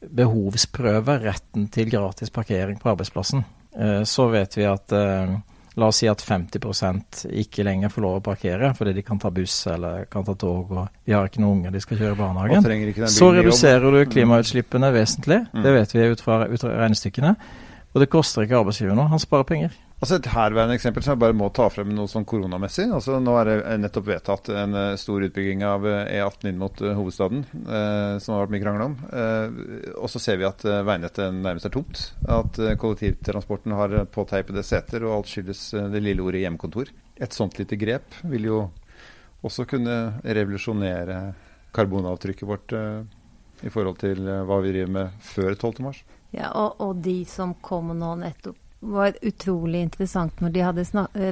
behovsprøver 0.03 1.23
retten 1.23 1.67
til 1.73 1.91
gratis 1.91 2.33
parkering 2.33 2.79
på 2.81 2.91
arbeidsplassen, 2.94 3.45
eh, 3.77 4.03
så 4.03 4.27
vet 4.33 4.57
vi 4.57 4.67
at 4.69 4.94
eh, 4.97 5.35
La 5.75 5.87
oss 5.89 6.03
si 6.03 6.07
at 6.09 6.21
50 6.21 7.31
ikke 7.41 7.65
lenger 7.65 7.89
får 7.89 8.05
lov 8.05 8.19
å 8.19 8.23
parkere 8.25 8.69
fordi 8.77 8.93
de 8.93 9.03
kan 9.05 9.19
ta 9.21 9.31
buss 9.33 9.55
eller 9.73 10.05
kan 10.12 10.25
ta 10.27 10.36
tog, 10.38 10.71
og 10.71 10.88
de 11.05 11.15
har 11.15 11.29
ikke 11.29 11.41
noen 11.41 11.63
unger 11.63 11.74
de 11.74 11.81
skal 11.81 12.01
kjøre 12.01 12.13
i 12.13 12.19
barnehagen. 12.19 13.07
Så 13.09 13.31
reduserer 13.33 13.98
du 13.98 14.03
klimautslippene 14.12 14.91
vesentlig. 14.93 15.41
Mm. 15.50 15.63
Det 15.65 15.75
vet 15.79 15.95
vi 15.95 16.09
ut 16.13 16.21
fra, 16.21 16.43
ut 16.45 16.62
fra 16.62 16.75
regnestykkene. 16.83 17.36
Og 17.93 18.01
det 18.01 18.09
koster 18.09 18.43
ikke 18.43 18.57
arbeidsgiver 18.57 18.95
noe. 18.97 19.12
Han 19.12 19.21
sparer 19.21 19.45
penger. 19.45 19.73
Altså 20.03 20.17
Et 20.17 20.27
herværende 20.33 20.75
eksempel 20.75 21.03
som 21.05 21.13
jeg 21.13 21.21
bare 21.21 21.35
må 21.38 21.45
ta 21.53 21.69
frem 21.71 21.91
noe 21.95 22.09
sånn 22.12 22.25
koronamessig. 22.27 22.89
Altså 22.91 23.19
Nå 23.23 23.35
er 23.39 23.47
det 23.47 23.75
nettopp 23.79 24.07
vedtatt 24.09 24.50
en 24.51 24.73
uh, 24.75 24.95
stor 25.00 25.23
utbygging 25.29 25.62
av 25.63 25.85
uh, 25.85 26.01
E18 26.09 26.50
inn 26.50 26.57
mot 26.59 26.73
hovedstaden, 26.73 27.45
hovedstaden, 27.53 28.23
som 28.23 28.33
har 28.33 28.43
vært 28.43 28.53
mye 28.55 28.63
krangel 28.63 28.83
om. 28.85 28.95
og 30.01 30.09
så 30.12 30.19
ser 30.21 30.39
vi 30.41 30.47
at 30.47 30.63
veinettet 30.63 31.38
nærmest 31.38 31.69
er 31.69 31.73
tomt. 31.73 32.01
At 32.27 32.57
kollektivtransporten 32.81 33.75
har 33.77 33.95
påteipede 34.12 34.65
seter, 34.65 35.05
og 35.05 35.19
alt 35.19 35.31
skyldes 35.31 35.62
det 35.93 36.01
lille 36.03 36.23
ordet 36.25 36.43
hjemmekontor. 36.43 36.91
Et 37.21 37.38
sånt 37.38 37.57
lite 37.62 37.77
grep 37.79 38.17
vil 38.33 38.50
jo 38.50 38.59
også 39.45 39.67
kunne 39.69 39.97
revolusjonere 40.25 41.19
karbonavtrykket 41.75 42.50
vårt 42.50 42.75
i 43.63 43.71
forhold 43.71 44.01
til 44.03 44.23
hva 44.23 44.59
vi 44.63 44.75
driver 44.75 44.93
med 44.97 45.23
før 45.23 45.55
12.3. 45.55 46.03
Ja, 46.33 46.49
og, 46.57 46.81
og 46.81 47.01
de 47.05 47.21
som 47.29 47.55
kom 47.61 47.93
nå 47.97 48.15
nettopp 48.21 48.57
var 48.83 49.15
utrolig 49.21 49.81
interessant 49.85 50.41
når 50.43 50.53
de 50.53 50.63
hadde 50.65 50.83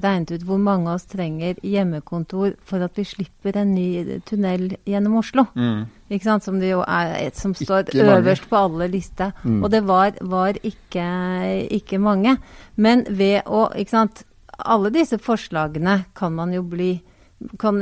regnet 0.03 0.31
ut 0.31 0.45
hvor 0.47 0.59
mange 0.61 0.89
av 0.89 0.99
oss 0.99 1.07
trenger 1.11 1.59
hjemmekontor 1.65 2.55
for 2.67 2.83
at 2.85 2.97
vi 2.97 3.05
slipper 3.07 3.57
en 3.59 3.73
ny 3.75 4.19
tunnel 4.27 4.77
gjennom 4.87 5.19
Oslo. 5.19 5.45
Mm. 5.55 5.85
Ikke 6.11 6.27
sant? 6.27 6.47
Som 6.47 6.59
det 6.61 6.71
jo 6.71 6.81
er 6.85 7.13
et 7.19 7.39
som 7.39 7.53
står 7.57 7.91
øverst 7.91 8.47
på 8.49 8.59
alle 8.59 8.87
lister. 8.91 9.35
Mm. 9.43 9.61
Og 9.63 9.71
det 9.73 9.83
var, 9.87 10.15
var 10.21 10.59
ikke, 10.63 11.07
ikke, 11.71 11.99
mange. 11.99 12.37
Men 12.75 13.05
ved 13.09 13.47
å 13.47 13.69
ikke 13.75 13.97
sant, 13.97 14.25
Alle 14.61 14.91
disse 14.93 15.17
forslagene 15.17 16.03
kan 16.13 16.35
man 16.37 16.51
jo 16.53 16.59
bli 16.61 16.91
kan 17.59 17.81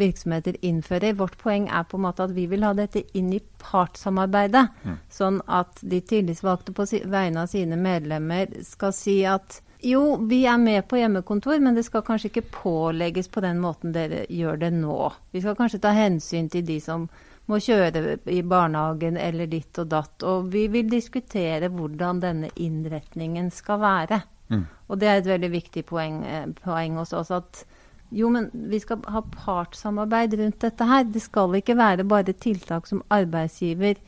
virksomheter 0.00 0.56
innføre. 0.64 1.14
Vårt 1.18 1.38
poeng 1.40 1.68
er 1.68 1.86
på 1.88 1.98
en 1.98 2.06
måte 2.06 2.26
at 2.26 2.34
vi 2.36 2.46
vil 2.50 2.64
ha 2.66 2.74
dette 2.76 3.02
inn 3.18 3.32
i 3.36 3.40
partssamarbeidet. 3.62 4.66
Mm. 4.84 5.00
Sånn 5.12 5.40
at 5.46 5.82
de 5.82 6.00
tillitsvalgte 6.00 6.74
på 6.76 6.86
vegne 7.10 7.44
av 7.44 7.50
sine 7.52 7.78
medlemmer 7.80 8.52
skal 8.66 8.94
si 8.96 9.20
at 9.28 9.60
jo, 9.80 10.18
vi 10.28 10.42
er 10.44 10.58
med 10.60 10.84
på 10.88 10.98
hjemmekontor, 11.00 11.56
men 11.64 11.74
det 11.74 11.86
skal 11.86 12.04
kanskje 12.04 12.28
ikke 12.28 12.50
pålegges 12.52 13.30
på 13.32 13.40
den 13.40 13.62
måten 13.62 13.94
dere 13.94 14.26
gjør 14.28 14.60
det 14.60 14.74
nå. 14.76 14.98
Vi 15.32 15.40
skal 15.40 15.56
kanskje 15.56 15.80
ta 15.80 15.94
hensyn 15.96 16.50
til 16.52 16.66
de 16.68 16.76
som 16.84 17.06
må 17.50 17.58
kjøre 17.64 18.18
i 18.30 18.42
barnehagen 18.46 19.16
eller 19.18 19.48
ditt 19.50 19.78
og 19.80 19.88
datt. 19.90 20.26
Og 20.26 20.50
vi 20.52 20.66
vil 20.72 20.90
diskutere 20.90 21.70
hvordan 21.72 22.20
denne 22.22 22.52
innretningen 22.60 23.50
skal 23.54 23.80
være. 23.82 24.20
Mm. 24.50 24.66
Og 24.90 25.00
det 25.00 25.08
er 25.08 25.20
et 25.20 25.30
veldig 25.30 25.50
viktig 25.52 25.84
poeng, 25.88 26.22
eh, 26.26 26.46
poeng 26.60 26.98
hos 27.00 27.14
oss 27.16 27.30
at 27.34 27.64
jo, 28.10 28.30
men 28.30 28.50
vi 28.52 28.80
skal 28.82 29.02
ha 29.08 29.22
partssamarbeid 29.22 30.34
rundt 30.40 30.60
dette 30.64 30.86
her. 30.86 31.04
Det 31.06 31.22
skal 31.22 31.54
ikke 31.60 31.76
være 31.78 32.06
bare 32.08 32.34
tiltak 32.34 32.88
som 32.90 33.04
arbeidsgiver 33.10 34.00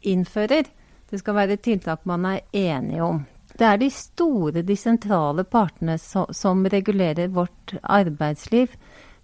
innfører. 0.00 0.70
Det 1.10 1.20
skal 1.20 1.36
være 1.36 1.60
tiltak 1.60 2.06
man 2.08 2.24
er 2.24 2.40
enige 2.56 3.02
om. 3.04 3.24
Det 3.58 3.66
er 3.66 3.76
de 3.76 3.90
store, 3.92 4.62
de 4.62 4.76
sentrale 4.78 5.44
partene 5.44 5.98
som, 5.98 6.64
regulerer 6.72 7.28
vårt 7.28 7.74
arbeidsliv. 7.82 8.72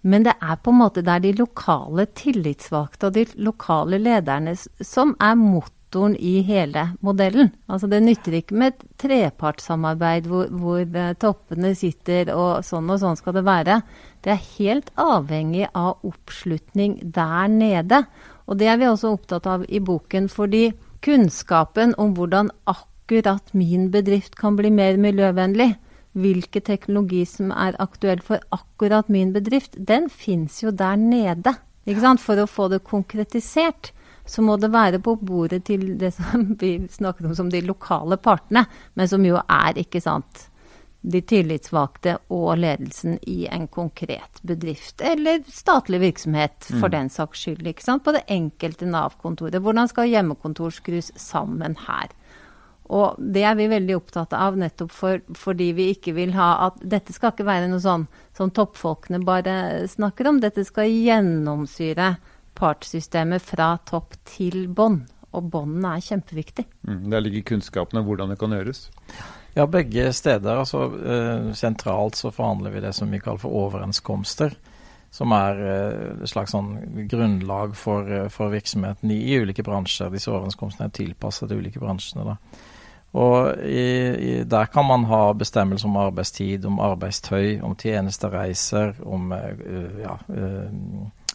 Men 0.02 0.26
det 0.26 0.34
er 0.42 0.58
på 0.62 0.70
en 0.70 0.80
måte 0.82 1.02
det 1.02 1.14
er 1.14 1.22
de 1.24 1.32
lokale 1.38 2.06
tillitsvalgte 2.14 3.08
og 3.08 3.14
de 3.16 3.24
lokale 3.42 3.98
lederne 3.98 4.54
som 4.56 5.16
er 5.20 5.34
mot 5.40 5.72
motoren 5.86 6.16
i 6.16 6.42
hele 6.42 6.96
modellen. 7.00 7.50
Altså 7.68 7.86
Det 7.86 8.02
nytter 8.02 8.32
ikke 8.34 8.54
med 8.54 8.72
et 8.72 8.84
trepartssamarbeid 8.98 10.26
hvor, 10.26 10.48
hvor 10.50 10.80
eh, 10.80 11.14
toppene 11.14 11.74
sitter 11.74 12.34
og 12.34 12.64
sånn 12.64 12.90
og 12.90 13.00
sånn 13.00 13.16
skal 13.16 13.34
det 13.34 13.44
være. 13.44 13.82
Det 14.22 14.32
er 14.32 14.58
helt 14.58 14.90
avhengig 14.96 15.68
av 15.74 15.98
oppslutning 16.04 17.00
der 17.02 17.48
nede. 17.48 18.06
Og 18.46 18.58
det 18.58 18.68
er 18.68 18.78
vi 18.78 18.86
også 18.86 19.14
opptatt 19.14 19.46
av 19.46 19.64
i 19.68 19.80
boken, 19.80 20.28
fordi 20.28 20.72
kunnskapen 21.02 21.94
om 21.98 22.14
hvordan 22.14 22.50
akkurat 22.66 23.52
min 23.54 23.90
bedrift 23.90 24.36
kan 24.36 24.56
bli 24.56 24.70
mer 24.70 24.96
miljøvennlig, 24.96 25.76
hvilken 26.16 26.62
teknologi 26.62 27.24
som 27.26 27.50
er 27.52 27.76
aktuell 27.78 28.22
for 28.24 28.40
akkurat 28.50 29.08
min 29.08 29.34
bedrift, 29.34 29.76
den 29.76 30.08
fins 30.08 30.62
jo 30.62 30.70
der 30.70 30.96
nede. 30.96 31.58
For 31.86 32.34
å 32.34 32.48
få 32.50 32.66
det 32.72 32.82
konkretisert 32.82 33.92
så 34.26 34.42
må 34.42 34.56
det 34.60 34.72
være 34.74 35.00
på 35.02 35.16
bordet 35.22 35.62
til 35.68 35.94
det 36.00 36.12
som 36.16 36.52
vi 36.60 36.78
snakker 36.90 37.28
om 37.28 37.34
som 37.38 37.50
de 37.52 37.62
lokale 37.64 38.18
partene, 38.22 38.66
men 38.94 39.08
som 39.08 39.24
jo 39.26 39.38
er, 39.40 39.78
ikke 39.82 40.02
sant, 40.02 40.48
de 41.06 41.20
tillitsvalgte 41.22 42.16
og 42.34 42.56
ledelsen 42.58 43.18
i 43.30 43.44
en 43.46 43.68
konkret 43.70 44.40
bedrift 44.42 45.04
eller 45.06 45.44
statlig 45.46 46.00
virksomhet, 46.02 46.56
for 46.66 46.88
mm. 46.88 46.94
den 46.96 47.10
saks 47.14 47.44
skyld. 47.44 47.66
ikke 47.66 47.84
sant, 47.84 48.04
På 48.04 48.14
det 48.16 48.24
enkelte 48.26 48.88
Nav-kontoret. 48.90 49.60
Hvordan 49.62 49.88
skal 49.88 50.10
hjemmekontor 50.10 50.74
skrus 50.74 51.12
sammen 51.14 51.76
her? 51.86 52.10
Og 52.86 53.18
det 53.18 53.42
er 53.42 53.56
vi 53.58 53.66
veldig 53.70 53.96
opptatt 53.98 54.34
av, 54.36 54.58
nettopp 54.58 54.92
for, 54.94 55.22
fordi 55.34 55.72
vi 55.74 55.88
ikke 55.94 56.14
vil 56.14 56.36
ha 56.36 56.68
at 56.68 56.78
Dette 56.82 57.14
skal 57.14 57.32
ikke 57.34 57.46
være 57.48 57.70
noe 57.70 57.82
sånn 57.82 58.06
som 58.36 58.52
toppfolkene 58.54 59.22
bare 59.26 59.86
snakker 59.90 60.30
om. 60.30 60.38
Dette 60.42 60.62
skal 60.66 60.90
gjennomsyre 60.90 62.14
partssystemet 62.56 63.44
fra 63.44 63.74
topp 63.88 64.16
til 64.28 64.66
bånn. 64.68 65.02
Og 65.36 65.50
båndene 65.52 65.96
er 65.96 66.04
kjempeviktig. 66.04 66.64
Mm, 66.88 67.10
der 67.12 67.20
ligger 67.20 67.44
kunnskapen 67.52 68.00
om 68.00 68.06
hvordan 68.08 68.32
det 68.32 68.38
kan 68.40 68.54
gjøres? 68.56 68.86
Ja, 69.56 69.66
begge 69.66 70.12
steder. 70.12 70.58
altså 70.58 70.84
eh, 70.84 71.52
Sentralt 71.56 72.16
så 72.16 72.30
forhandler 72.30 72.70
vi 72.70 72.80
det 72.84 72.92
som 72.96 73.10
vi 73.12 73.20
kaller 73.20 73.40
for 73.40 73.56
overenskomster. 73.56 74.56
Som 75.10 75.32
er 75.32 75.60
eh, 75.64 76.22
et 76.24 76.32
slags 76.32 76.52
sånn 76.52 76.74
grunnlag 77.08 77.76
for, 77.76 78.08
eh, 78.08 78.28
for 78.32 78.52
virksomheten 78.52 79.12
i, 79.12 79.20
i, 79.30 79.38
ulike 79.40 79.64
bransjer. 79.64 80.12
Disse 80.12 80.32
overenskomstene 80.32 80.90
er 80.90 80.96
tilpasset 80.96 81.48
de 81.48 81.60
ulike 81.60 81.80
bransjene. 81.80 82.32
da. 82.32 82.64
Og 83.16 83.64
i, 83.64 83.86
i, 84.28 84.32
Der 84.44 84.68
kan 84.72 84.84
man 84.84 85.04
ha 85.08 85.32
bestemmelser 85.32 85.88
om 85.88 85.96
arbeidstid, 86.04 86.64
om 86.68 86.80
arbeidstøy, 86.84 87.62
om 87.64 87.76
tjenestereiser, 87.80 88.92
om 89.08 89.32
uh, 89.32 90.02
ja, 90.02 90.18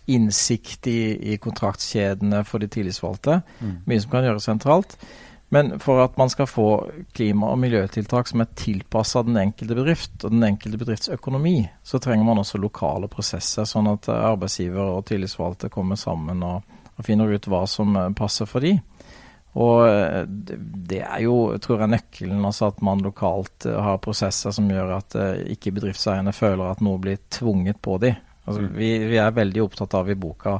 innsikt 0.05 0.87
i, 0.87 1.33
i 1.33 1.37
kontraktskjedene 1.41 2.43
for 2.47 2.63
de 2.63 2.69
tillitsvalgte. 2.71 3.41
Mm. 3.59 3.75
Mye 3.89 4.01
som 4.03 4.13
kan 4.13 4.25
gjøres 4.27 4.47
sentralt. 4.49 4.95
Men 5.51 5.73
for 5.83 5.99
at 5.99 6.15
man 6.17 6.31
skal 6.31 6.47
få 6.47 6.67
klima- 7.11 7.49
og 7.51 7.59
miljøtiltak 7.59 8.29
som 8.29 8.39
er 8.39 8.53
tilpassa 8.55 9.25
den 9.27 9.35
enkelte 9.41 9.75
bedrift 9.75 10.23
og 10.23 10.31
den 10.31 10.45
enkelte 10.47 10.79
bedrifts 10.79 11.11
økonomi, 11.11 11.65
så 11.83 11.99
trenger 11.99 12.23
man 12.23 12.39
også 12.39 12.61
lokale 12.61 13.09
prosesser, 13.11 13.67
sånn 13.67 13.89
at 13.91 14.07
arbeidsgiver 14.13 14.93
og 14.95 15.03
tillitsvalgte 15.11 15.67
kommer 15.73 15.99
sammen 15.99 16.45
og, 16.47 16.63
og 16.95 17.03
finner 17.03 17.35
ut 17.35 17.49
hva 17.51 17.65
som 17.67 17.99
passer 18.15 18.47
for 18.47 18.63
de. 18.63 18.77
Og 19.59 19.83
eh, 19.87 20.23
det 20.91 21.01
er 21.03 21.23
jo, 21.25 21.35
tror 21.59 21.83
jeg, 21.83 21.91
nøkkelen. 21.95 22.43
altså 22.45 22.69
At 22.71 22.81
man 22.85 23.03
lokalt 23.03 23.67
eh, 23.67 23.75
har 23.75 23.99
prosesser 24.03 24.53
som 24.55 24.69
gjør 24.71 24.95
at 25.01 25.15
eh, 25.19 25.45
ikke 25.55 25.73
bedriftseierne 25.75 26.33
føler 26.35 26.71
at 26.71 26.83
noe 26.85 27.01
blir 27.01 27.19
tvunget 27.33 27.81
på 27.83 27.97
dem. 28.03 28.19
Altså, 28.45 28.63
mm. 28.63 28.73
vi, 28.77 28.89
vi, 29.11 29.19
er 29.21 29.37
veldig 29.37 29.63
opptatt 29.63 29.95
av 29.99 30.09
i 30.09 30.17
boka 30.17 30.57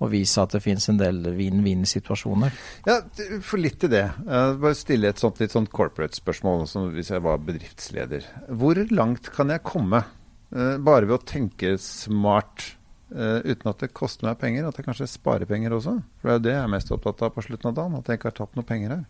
å 0.00 0.08
vise 0.08 0.40
at 0.40 0.54
det 0.54 0.62
finnes 0.64 0.86
en 0.88 1.00
del 1.00 1.20
vinn-vinn-situasjoner. 1.36 2.54
Ja, 2.88 2.96
for 3.44 3.60
litt 3.60 3.76
til 3.82 3.92
det. 3.92 4.06
Uh, 4.24 4.56
bare 4.62 4.78
stille 4.78 5.10
et 5.12 5.20
sånt 5.20 5.42
litt 5.42 5.52
sånn 5.52 5.68
corporate-spørsmål 5.68 6.64
hvis 6.94 7.12
jeg 7.12 7.24
var 7.26 7.42
bedriftsleder. 7.44 8.24
Hvor 8.48 8.80
langt 8.96 9.28
kan 9.34 9.52
jeg 9.52 9.64
komme 9.66 10.00
uh, 10.06 10.76
bare 10.80 11.04
ved 11.04 11.18
å 11.18 11.28
tenke 11.28 11.74
smart 11.84 12.70
uh, 13.12 13.44
uten 13.44 13.74
at 13.74 13.84
det 13.84 13.92
koster 13.92 14.30
meg 14.30 14.40
penger? 14.40 14.70
At 14.70 14.80
jeg 14.80 14.88
kanskje 14.88 15.10
sparer 15.12 15.50
penger 15.50 15.76
også? 15.76 15.98
For 16.22 16.30
det 16.30 16.32
er 16.32 16.40
jo 16.40 16.46
det 16.48 16.56
jeg 16.56 16.64
er 16.64 16.74
mest 16.78 16.94
opptatt 16.96 17.26
av 17.28 17.34
på 17.36 17.44
slutten 17.44 17.74
av 17.74 17.80
dagen. 17.82 18.00
At 18.00 18.08
jeg 18.08 18.22
ikke 18.22 18.32
har 18.32 18.38
tatt 18.40 18.56
noe 18.56 18.70
penger 18.72 18.96
her. 18.96 19.04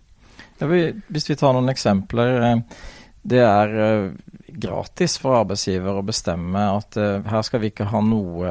Ja, 0.58 0.66
vi, 0.66 0.82
hvis 1.14 1.30
vi 1.30 1.38
tar 1.38 1.54
noen 1.54 1.70
eksempler. 1.70 2.34
Det 3.22 3.42
er 3.44 4.12
gratis 4.60 5.16
for 5.20 5.36
arbeidsgiver 5.40 5.98
å 5.98 6.02
bestemme 6.06 6.60
at 6.76 6.96
uh, 7.00 7.28
her 7.28 7.42
skal 7.46 7.60
vi 7.62 7.66
ikke 7.72 7.88
ha 7.90 8.00
noe 8.04 8.48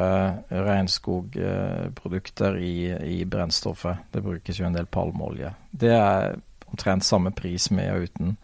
regnskogprodukter 0.50 2.54
uh, 2.58 2.64
i, 2.64 2.76
i, 3.20 3.26
brennstoffet. 3.26 3.98
Det 4.14 4.22
brukes 4.26 4.60
jo 4.60 4.66
en 4.68 4.78
del 4.78 4.88
palmeolje. 4.92 5.52
Det 5.72 5.94
er 5.96 6.36
omtrent 6.70 7.04
samme 7.06 7.32
pris 7.36 7.72
med 7.74 7.94
og 7.96 8.02
uten. 8.10 8.38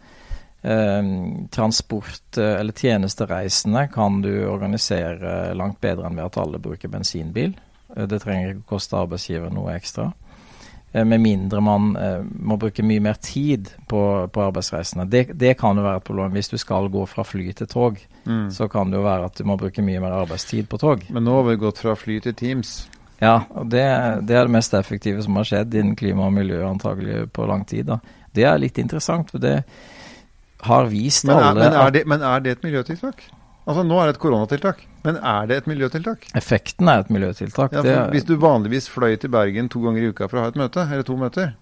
Transport- 1.53 2.38
eller 2.41 2.74
tjenestereisende 2.74 3.84
kan 3.94 4.22
du 4.24 4.50
organisere 4.50 5.53
langt 5.53 5.77
bedre 5.77 6.10
enn 6.10 6.17
ved 6.17 6.25
at 6.25 6.39
alle 6.41 6.58
bruker 6.58 6.89
bensinbil. 6.89 7.53
Det 7.94 8.17
trenger 8.24 8.55
ikke 8.55 8.72
koste 8.72 8.98
arbeidsgiver 8.98 9.53
noe 9.53 9.75
ekstra. 9.77 10.10
Eh, 10.96 11.06
med 11.06 11.20
mindre 11.20 11.62
man 11.62 11.96
eh, 11.96 12.22
må 12.24 12.56
bruke 12.56 12.84
mye 12.84 13.02
mer 13.04 13.18
tid 13.20 13.68
på, 13.88 14.02
på 14.32 14.44
arbeidsreisene. 14.46 15.04
Det, 15.12 15.25
det, 15.36 15.58
kan 15.60 15.75
jo 15.75 15.84
være 15.84 16.00
et 16.00 16.06
problem. 16.08 16.32
Hvis 16.32 16.48
du 16.54 16.56
skal 16.62 16.88
gå 16.94 17.02
fra 17.12 17.25
fly 17.28 17.50
til 17.52 17.68
tog, 17.68 17.98
mm. 18.24 18.46
så 18.56 18.70
kan 18.72 18.94
det 18.94 19.02
jo 19.02 19.04
være 19.04 19.28
at 19.28 19.36
du 19.36 19.44
må 19.44 19.58
bruke 19.60 19.84
mye 19.84 20.00
mer 20.00 20.16
arbeidstid 20.22 20.70
på 20.72 20.80
tog. 20.80 21.04
Men 21.12 21.28
nå 21.28 21.34
har 21.36 21.50
vi 21.50 21.58
gått 21.66 21.82
fra 21.84 21.98
fly 22.00 22.22
til 22.24 22.38
Teams. 22.40 22.72
Ja, 23.20 23.42
og 23.52 23.68
det, 23.74 23.84
det 24.30 24.40
er 24.40 24.48
det 24.48 24.56
mest 24.56 24.75
effektive 24.78 25.24
som 25.25 25.36
har 25.36 25.50
skjedd 25.50 25.75
innen 25.75 26.00
klima 26.00 26.30
og 26.30 26.36
miljø 26.38 26.64
antagelig 26.64 27.25
på 27.36 27.50
lang 27.50 27.68
tid. 27.68 27.92
Da. 27.92 28.00
Det 28.32 28.48
er 28.48 28.64
litt 28.64 28.80
interessant, 28.80 29.36
for 29.36 29.44
det 29.44 29.58
har 30.64 30.88
vist 30.94 31.28
men 31.28 31.36
er, 31.36 31.50
alle 31.50 31.66
men 31.66 31.80
er, 31.82 31.92
det, 31.92 32.06
men 32.08 32.24
er 32.24 32.44
det 32.46 32.56
et 32.56 32.64
miljøtiltak? 32.64 33.28
Altså 33.66 33.84
Nå 33.84 34.00
er 34.00 34.08
det 34.08 34.16
et 34.16 34.24
koronatiltak, 34.24 34.88
men 35.05 35.19
er 35.21 35.50
det 35.50 35.62
et 35.62 35.69
miljøtiltak? 35.69 36.27
Effekten 36.38 36.89
er 36.91 37.03
et 37.03 37.12
miljøtiltak. 37.13 37.74
Ja, 37.75 37.83
for 37.85 38.13
Hvis 38.15 38.25
du 38.27 38.35
vanligvis 38.41 38.89
fløy 38.89 39.15
til 39.21 39.31
Bergen 39.33 39.69
to 39.69 39.81
ganger 39.83 40.03
i 40.03 40.12
uka 40.12 40.29
for 40.29 40.39
å 40.39 40.45
ha 40.45 40.53
et 40.53 40.59
møte, 40.59 40.85
eller 40.85 41.05
to 41.07 41.17
møter, 41.19 41.53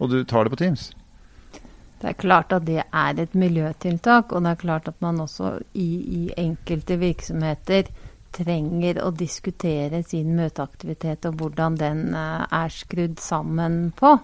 og 0.00 0.12
du 0.12 0.22
tar 0.24 0.44
det 0.44 0.54
på 0.54 0.60
Teams 0.60 0.90
Det 2.00 2.08
er 2.08 2.16
klart 2.16 2.52
at 2.56 2.64
det 2.68 2.82
er 2.84 3.18
et 3.20 3.34
miljøtiltak, 3.36 4.32
og 4.32 4.44
det 4.44 4.54
er 4.54 4.62
klart 4.62 4.88
at 4.88 5.00
man 5.04 5.20
også 5.20 5.58
i, 5.74 5.90
i 6.20 6.22
enkelte 6.40 6.96
virksomheter 7.00 7.90
trenger 8.32 9.00
å 9.02 9.10
diskutere 9.10 10.02
sin 10.06 10.36
møteaktivitet 10.38 11.26
og 11.28 11.40
hvordan 11.40 11.76
den 11.80 12.02
uh, 12.14 12.46
er 12.46 12.70
skrudd 12.72 13.18
sammen 13.20 13.90
på. 13.98 14.14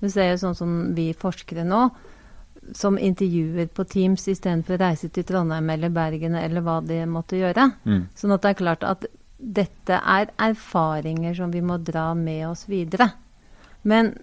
Du 0.00 0.08
ser 0.08 0.30
jo 0.30 0.42
sånn 0.44 0.58
som 0.58 0.76
vi 0.96 1.10
forskere 1.18 1.66
nå 1.66 1.88
som 2.74 2.98
intervjuer 2.98 3.68
på 3.74 3.84
Teams 3.84 4.26
istedenfor 4.28 4.76
å 4.76 4.82
reise 4.82 5.10
til 5.12 5.26
Trondheim 5.28 5.70
eller 5.70 5.92
Bergen 5.94 6.34
eller 6.38 6.64
hva 6.64 6.80
de 6.84 7.02
måtte 7.10 7.38
gjøre. 7.38 7.70
Mm. 7.84 8.02
Sånn 8.16 8.34
at 8.34 8.42
det 8.42 8.54
er 8.54 8.62
klart 8.62 8.86
at 8.86 9.06
dette 9.36 10.00
er 10.00 10.32
erfaringer 10.40 11.36
som 11.36 11.52
vi 11.52 11.62
må 11.62 11.76
dra 11.78 12.08
med 12.16 12.48
oss 12.48 12.64
videre. 12.70 13.10
Men 13.86 14.14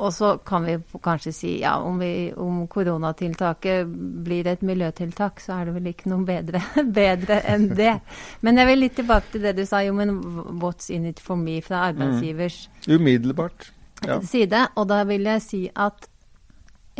også 0.00 0.38
kan 0.46 0.64
vi 0.64 0.76
kanskje 1.02 1.32
si 1.34 1.50
ja, 1.60 1.74
om, 1.84 1.98
vi, 2.00 2.30
om 2.36 2.62
koronatiltaket 2.70 3.88
blir 4.24 4.46
et 4.48 4.62
miljøtiltak, 4.64 5.42
så 5.42 5.58
er 5.58 5.68
det 5.68 5.74
vel 5.76 5.90
ikke 5.92 6.12
noe 6.12 6.24
bedre, 6.28 6.62
bedre, 7.00 7.40
enn 7.50 7.68
det. 7.76 7.96
Men 8.46 8.60
jeg 8.60 8.70
vil 8.70 8.82
litt 8.84 8.96
tilbake 9.00 9.34
til 9.34 9.44
det 9.48 9.56
du 9.58 9.66
sa, 9.68 9.82
jo, 9.84 9.96
men 9.96 10.14
what's 10.62 10.88
in 10.94 11.08
it 11.10 11.20
for 11.20 11.40
me 11.40 11.58
fra 11.64 11.88
arbeidsgivers 11.90 12.62
mm. 12.86 12.94
Umiddelbart. 12.96 13.72
Ja. 14.06 14.20
side. 14.24 14.62
Og 14.80 14.88
da 14.88 15.02
vil 15.04 15.28
jeg 15.28 15.42
si 15.44 15.60
at 15.76 16.08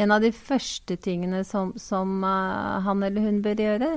en 0.01 0.15
av 0.15 0.23
de 0.25 0.31
første 0.33 0.97
tingene 1.03 1.43
som, 1.45 1.75
som 1.77 2.25
uh, 2.25 2.81
han 2.85 3.05
eller 3.05 3.27
hun 3.29 3.43
bør 3.45 3.63
gjøre, 3.67 3.91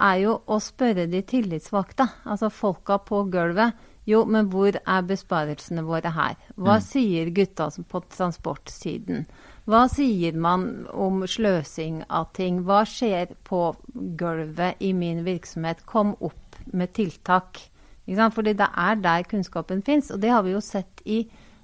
er 0.00 0.18
jo 0.22 0.34
å 0.48 0.58
spørre 0.62 1.06
de 1.10 1.20
tillitsvalgte, 1.28 2.06
altså 2.24 2.50
folka 2.52 2.98
på 3.04 3.24
gulvet. 3.32 3.76
Jo, 4.08 4.24
men 4.24 4.48
hvor 4.50 4.74
er 4.74 5.06
besparelsene 5.06 5.84
våre 5.86 6.10
her? 6.16 6.38
Hva 6.56 6.78
mm. 6.78 6.84
sier 6.86 7.30
gutta 7.36 7.68
på 7.86 8.00
transportsiden? 8.10 9.26
Hva 9.70 9.84
sier 9.92 10.38
man 10.40 10.64
om 10.90 11.20
sløsing 11.28 12.00
av 12.08 12.30
ting? 12.34 12.62
Hva 12.66 12.80
skjer 12.88 13.36
på 13.46 13.60
gulvet 14.18 14.80
i 14.82 14.94
min 14.96 15.20
virksomhet? 15.26 15.84
Kom 15.86 16.16
opp 16.18 16.58
med 16.72 16.94
tiltak. 16.96 17.60
Fordi 18.08 18.56
det 18.58 18.66
er 18.66 18.98
der 19.04 19.28
kunnskapen 19.30 19.84
fins. 19.86 20.10
Og 20.10 20.18
det 20.24 20.32
har 20.32 20.42
vi 20.48 20.56
jo 20.56 20.64
sett 20.64 21.04
i 21.04 21.20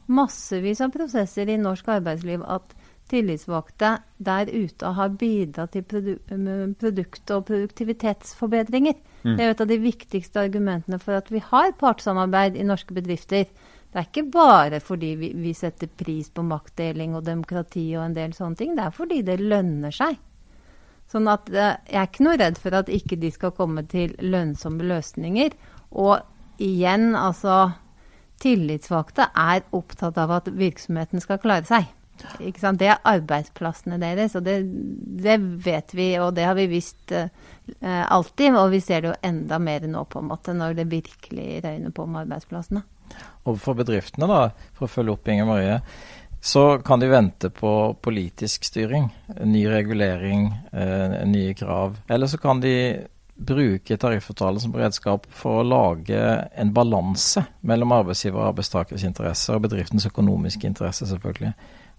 massevis 0.07 0.85
av 0.85 0.93
prosesser 0.95 1.49
i 1.51 1.59
norsk 1.59 1.89
arbeidsliv. 1.97 2.45
at 2.45 2.76
tillitsvalgte 3.11 3.93
der 4.19 4.51
ute 4.51 4.93
har 4.97 5.15
bidratt 5.19 5.75
til 5.77 5.85
produ 5.87 6.17
produkt- 6.81 7.33
og 7.35 7.47
produktivitetsforbedringer. 7.51 8.97
Mm. 9.23 9.37
Det 9.37 9.45
er 9.45 9.55
et 9.55 9.63
av 9.63 9.71
de 9.71 9.79
viktigste 9.83 10.43
argumentene 10.43 10.99
for 11.03 11.19
at 11.19 11.31
vi 11.31 11.43
har 11.43 11.75
partssamarbeid 11.79 12.57
i 12.57 12.67
norske 12.67 12.95
bedrifter. 12.95 13.47
Det 13.93 14.01
er 14.01 14.09
ikke 14.09 14.27
bare 14.31 14.81
fordi 14.83 15.15
vi, 15.17 15.33
vi 15.39 15.55
setter 15.55 15.89
pris 15.89 16.29
på 16.31 16.45
maktdeling 16.45 17.15
og 17.17 17.25
demokrati 17.25 17.89
og 17.97 18.09
en 18.09 18.17
del 18.17 18.35
sånne 18.37 18.59
ting. 18.59 18.75
Det 18.77 18.85
er 18.85 18.97
fordi 18.97 19.23
det 19.27 19.39
lønner 19.41 19.95
seg. 19.95 20.19
Sånn 21.11 21.29
at 21.31 21.49
eh, 21.55 21.77
jeg 21.87 22.01
er 22.03 22.09
ikke 22.11 22.27
noe 22.27 22.39
redd 22.41 22.59
for 22.59 22.75
at 22.75 22.91
ikke 22.93 23.19
de 23.23 23.31
skal 23.31 23.55
komme 23.55 23.87
til 23.91 24.17
lønnsomme 24.19 24.87
løsninger. 24.87 25.55
Og 25.95 26.19
igjen, 26.63 27.15
altså 27.15 27.77
Tillitsvalgte 28.43 29.31
er 29.33 29.63
opptatt 29.73 30.19
av 30.21 30.35
at 30.43 30.51
virksomheten 30.53 31.23
skal 31.25 31.41
klare 31.41 31.65
seg. 31.69 31.87
Det 32.39 32.89
er 32.89 33.03
arbeidsplassene 33.07 33.99
deres, 34.01 34.35
og 34.39 34.45
det, 34.47 34.59
det, 35.23 35.37
vet 35.65 35.95
vi, 35.97 36.11
og 36.23 36.35
det 36.37 36.47
har 36.49 36.57
vi 36.59 36.67
visst 36.71 37.15
uh, 37.15 37.29
alltid. 37.83 38.57
Og 38.57 38.71
vi 38.75 38.83
ser 38.85 39.03
det 39.03 39.13
jo 39.13 39.17
enda 39.27 39.59
mer 39.63 39.87
nå, 39.91 40.05
på 40.11 40.23
en 40.23 40.31
måte, 40.33 40.55
når 40.57 40.79
det 40.81 40.91
virkelig 40.93 41.63
røyner 41.65 41.95
på 41.95 42.07
med 42.07 42.27
arbeidsplassene. 42.27 42.85
Og 43.47 43.59
for 43.63 43.79
bedriftene, 43.79 44.29
da, 44.31 44.71
for 44.77 44.89
å 44.89 44.93
følge 44.93 45.15
opp 45.15 45.29
Inger 45.31 45.49
Marie, 45.49 45.81
så 46.47 46.79
kan 46.85 47.03
de 47.03 47.11
vente 47.11 47.51
på 47.51 47.73
politisk 48.03 48.67
styring. 48.69 49.09
Ny 49.45 49.67
regulering, 49.71 50.49
uh, 50.73 51.21
nye 51.27 51.55
krav. 51.59 52.01
Eller 52.09 52.31
så 52.31 52.41
kan 52.43 52.63
de 52.63 52.77
bruke 53.37 53.97
tariffavtalen 53.97 54.61
som 54.61 54.77
redskap 54.77 55.27
for 55.29 55.61
å 55.61 55.67
lage 55.67 56.21
en 56.57 56.71
balanse 56.73 57.43
mellom 57.69 57.93
arbeidsgiver 57.93 58.41
og 58.41 58.53
arbeidstakers 58.53 59.05
interesser, 59.05 59.57
og 59.57 59.67
bedriftens 59.67 60.09
økonomiske 60.09 60.69
interesser, 60.69 61.09
selvfølgelig. 61.11 61.53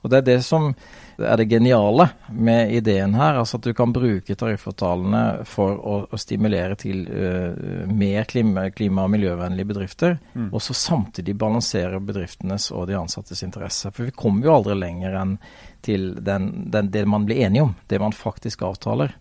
Og 0.04 0.10
Det 0.12 0.18
er 0.18 0.26
det 0.28 0.42
som 0.46 0.72
er 1.18 1.38
det 1.38 1.48
geniale 1.50 2.10
med 2.30 2.72
ideen 2.72 3.16
her. 3.18 3.40
altså 3.40 3.58
At 3.58 3.66
du 3.66 3.74
kan 3.74 3.94
bruke 3.94 4.36
tariffavtalene 4.36 5.46
for 5.50 5.78
å, 5.78 5.96
å 6.14 6.20
stimulere 6.22 6.78
til 6.78 7.08
uh, 7.10 7.88
mer 7.90 8.28
klima, 8.30 8.68
klima- 8.70 9.08
og 9.08 9.14
miljøvennlige 9.16 9.72
bedrifter. 9.74 10.18
Mm. 10.34 10.52
Og 10.52 10.62
så 10.62 10.78
samtidig 10.78 11.36
balansere 11.36 12.00
bedriftenes 12.00 12.70
og 12.72 12.88
de 12.88 13.00
ansattes 13.00 13.44
interesser. 13.44 13.92
For 13.92 14.08
vi 14.08 14.16
kommer 14.16 14.46
jo 14.46 14.58
aldri 14.60 14.78
lenger 14.78 15.18
enn 15.18 15.38
til 15.86 16.12
den, 16.22 16.68
den, 16.72 16.92
det 16.94 17.06
man 17.10 17.26
blir 17.26 17.42
enige 17.48 17.66
om. 17.68 17.74
Det 17.88 18.00
man 18.02 18.16
faktisk 18.16 18.62
avtaler. 18.68 19.18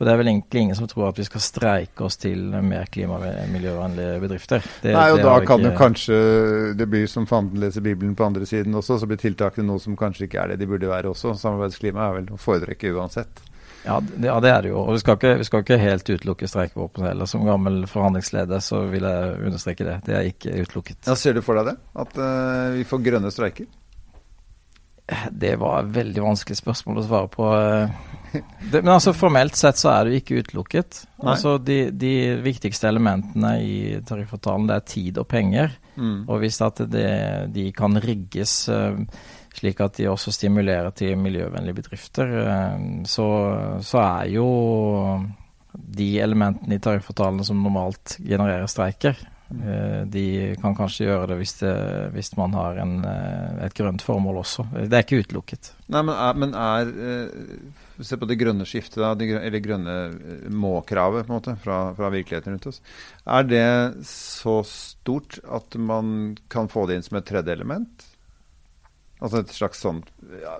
For 0.00 0.08
det 0.08 0.14
er 0.14 0.20
vel 0.22 0.30
egentlig 0.30 0.60
ingen 0.64 0.76
som 0.78 0.86
tror 0.88 1.10
at 1.10 1.18
vi 1.20 1.26
skal 1.26 1.42
streike 1.44 2.04
oss 2.06 2.14
til 2.16 2.46
mer 2.64 2.86
klima- 2.88 3.18
og 3.18 3.50
miljøvennlige 3.52 4.14
bedrifter. 4.22 4.64
Det, 4.80 4.94
Nei, 4.96 5.10
og 5.12 5.20
da 5.20 5.34
kan 5.44 5.60
jo 5.60 5.74
kanskje 5.76 6.20
Det 6.78 6.86
blir 6.88 7.04
som 7.04 7.26
fanden 7.28 7.60
leser 7.60 7.84
Bibelen 7.84 8.14
på 8.16 8.24
andre 8.24 8.48
siden 8.48 8.78
også, 8.80 8.96
så 8.96 9.08
blir 9.10 9.20
tiltakene 9.20 9.68
noe 9.68 9.82
som 9.82 9.98
kanskje 10.00 10.24
ikke 10.24 10.40
er 10.40 10.54
det 10.54 10.62
de 10.62 10.70
burde 10.70 10.88
være 10.88 11.12
også. 11.12 11.34
Samarbeidsklima 11.36 12.06
er 12.06 12.16
vel 12.16 12.32
å 12.32 12.40
foretrekke 12.40 12.94
uansett. 12.96 13.44
Ja 13.84 13.98
det, 14.00 14.24
ja, 14.24 14.38
det 14.40 14.54
er 14.54 14.64
det 14.64 14.72
jo. 14.72 14.78
Og 14.86 14.96
vi 14.96 15.02
skal 15.02 15.20
ikke, 15.20 15.34
vi 15.42 15.48
skal 15.50 15.66
ikke 15.66 15.80
helt 15.84 16.14
utelukke 16.14 16.48
streikevåpen 16.48 17.04
heller. 17.10 17.28
Som 17.28 17.44
gammel 17.44 17.82
forhandlingsleder 17.90 18.64
så 18.64 18.86
vil 18.88 19.04
jeg 19.04 19.36
understreke 19.50 19.84
det. 19.84 19.98
Det 20.08 20.16
er 20.16 20.32
ikke 20.32 20.56
utelukket. 20.64 21.02
Ja, 21.12 21.18
Ser 21.26 21.36
du 21.36 21.44
for 21.44 21.60
deg 21.60 21.74
det? 21.74 21.76
At 22.06 22.16
uh, 22.16 22.72
vi 22.78 22.88
får 22.88 23.04
grønne 23.04 23.36
streiker? 23.36 23.68
Det 25.32 25.56
var 25.60 25.82
et 25.82 25.92
veldig 25.94 26.22
vanskelig 26.22 26.58
spørsmål 26.60 27.00
å 27.00 27.06
svare 27.06 27.30
på. 27.32 27.48
Det, 28.70 28.80
men 28.80 28.92
altså 28.94 29.14
formelt 29.16 29.58
sett 29.58 29.80
så 29.80 29.90
er 29.92 30.06
det 30.06 30.12
jo 30.12 30.20
ikke 30.20 30.42
utelukket. 30.44 31.00
Altså 31.18 31.56
de, 31.58 31.80
de, 31.90 32.12
viktigste 32.44 32.88
elementene 32.90 33.56
i 33.64 33.76
tariffavtalen 34.06 34.68
det 34.70 34.76
er 34.76 34.86
tid 34.92 35.20
og 35.22 35.26
penger. 35.30 35.74
Mm. 35.96 36.28
Og 36.28 36.40
hvis 36.44 36.60
at 36.64 36.84
det, 36.92 37.10
de 37.54 37.66
kan 37.76 37.98
rigges 38.00 38.54
uh, 38.70 39.00
slik 39.58 39.82
at 39.82 39.98
de 39.98 40.06
også 40.12 40.32
stimulerer 40.36 40.94
til 40.96 41.18
miljøvennlige 41.18 41.80
bedrifter, 41.82 42.30
uh, 42.46 43.02
så, 43.10 43.28
så, 43.82 44.04
er 44.04 44.30
jo 44.36 44.48
de 45.74 46.12
elementene 46.22 46.78
i 46.78 46.82
tariffavtalene 46.82 47.46
som 47.46 47.60
normalt 47.66 48.16
genererer 48.22 48.70
streiker, 48.70 49.18
Eh, 49.18 49.39
de 49.50 50.24
kan 50.62 50.76
kanskje 50.78 51.08
gjøre 51.08 51.32
det 51.32 51.36
hvis, 51.40 51.56
det, 51.58 51.74
hvis 52.14 52.30
man 52.38 52.54
har 52.54 52.78
en, 52.78 52.92
eh, 53.02 53.64
et 53.66 53.74
grønt 53.74 54.02
formål 54.06 54.38
også. 54.44 54.66
Det 54.78 54.94
er 54.94 55.02
ikke 55.02 55.24
utelukket. 55.24 55.72
Nei, 55.90 56.04
Men 56.06 56.14
er, 56.14 56.38
men 56.38 56.54
er 56.54 56.92
eh, 57.10 57.38
Se 58.00 58.16
på 58.16 58.24
det 58.24 58.38
grønne 58.40 58.64
skiftet, 58.64 59.02
da, 59.02 59.10
eller 59.12 59.60
grønne 59.60 59.94
må-kravet 60.48 61.26
på 61.26 61.34
en 61.34 61.34
måte, 61.34 61.52
fra, 61.60 61.80
fra, 61.98 62.08
virkeligheten 62.14 62.54
rundt 62.54 62.68
oss. 62.70 62.78
Er 63.28 63.44
det 63.44 63.66
så 64.08 64.54
stort 64.64 65.36
at 65.44 65.76
man 65.76 66.38
kan 66.48 66.70
få 66.72 66.86
det 66.88 66.96
inn 66.96 67.04
som 67.04 67.18
et 67.20 67.28
tredje 67.28 67.52
element? 67.52 68.06
Altså 69.20 69.42
et 69.42 69.52
slags 69.52 69.82
sånn 69.84 70.00
ja, 70.40 70.54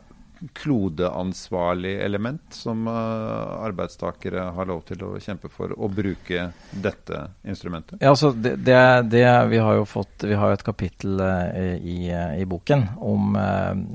klodeansvarlig 0.52 1.94
element 2.02 2.42
som 2.54 2.88
uh, 2.88 3.64
arbeidstakere 3.64 4.46
har 4.56 4.68
lov 4.68 4.82
til 4.88 5.02
å 5.04 5.12
kjempe 5.20 5.50
for 5.52 5.72
å 5.72 5.88
bruke 5.92 6.46
dette 6.70 7.22
instrumentet? 7.44 8.00
Ja, 8.00 8.12
altså 8.14 8.32
det, 8.32 8.56
det, 8.64 8.80
det 9.12 9.24
Vi 9.50 9.60
har 9.60 9.78
jo 9.78 9.86
fått, 9.88 10.24
vi 10.24 10.38
har 10.38 10.52
et 10.52 10.64
kapittel 10.66 11.20
uh, 11.20 11.76
i, 11.76 12.10
i, 12.10 12.46
boken 12.50 12.86
om 12.98 13.36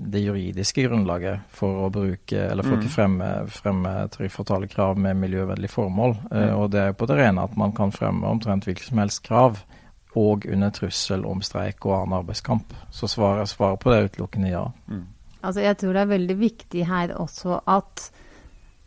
det 0.07 0.21
juridiske 0.23 0.85
grunnlaget 0.85 1.47
for 1.51 1.85
å 1.85 1.89
bruke, 1.93 2.39
eller 2.39 2.63
for 2.63 2.77
å 2.77 2.79
ikke 2.79 2.93
fremme, 2.93 3.29
fremme 3.51 3.93
tariffavtalekrav 4.13 4.99
med 5.01 5.17
miljøvennlig 5.19 5.69
formål. 5.71 6.15
Mm. 6.29 6.51
Og 6.55 6.69
det 6.71 6.81
er 6.81 6.91
jo 6.91 6.99
på 7.01 7.09
det 7.09 7.17
rene 7.19 7.43
at 7.43 7.57
man 7.59 7.73
kan 7.75 7.91
fremme 7.95 8.29
omtrent 8.29 8.67
hvilket 8.67 8.87
som 8.91 9.01
helst 9.01 9.23
krav 9.25 9.59
og 10.15 10.45
under 10.45 10.71
trussel 10.71 11.25
om 11.27 11.41
streik 11.43 11.85
og 11.85 11.97
annen 11.97 12.19
arbeidskamp. 12.21 12.73
Så 12.91 13.09
svaret, 13.11 13.49
svaret 13.51 13.81
på 13.81 13.91
det 13.91 13.97
er 13.97 14.09
utelukkende 14.09 14.51
ja. 14.53 14.63
Mm. 14.87 15.03
Altså, 15.45 15.63
jeg 15.63 15.77
tror 15.79 15.93
det 15.95 16.03
er 16.03 16.13
veldig 16.13 16.37
viktig 16.39 16.85
her 16.89 17.15
også 17.21 17.59
at 17.69 18.09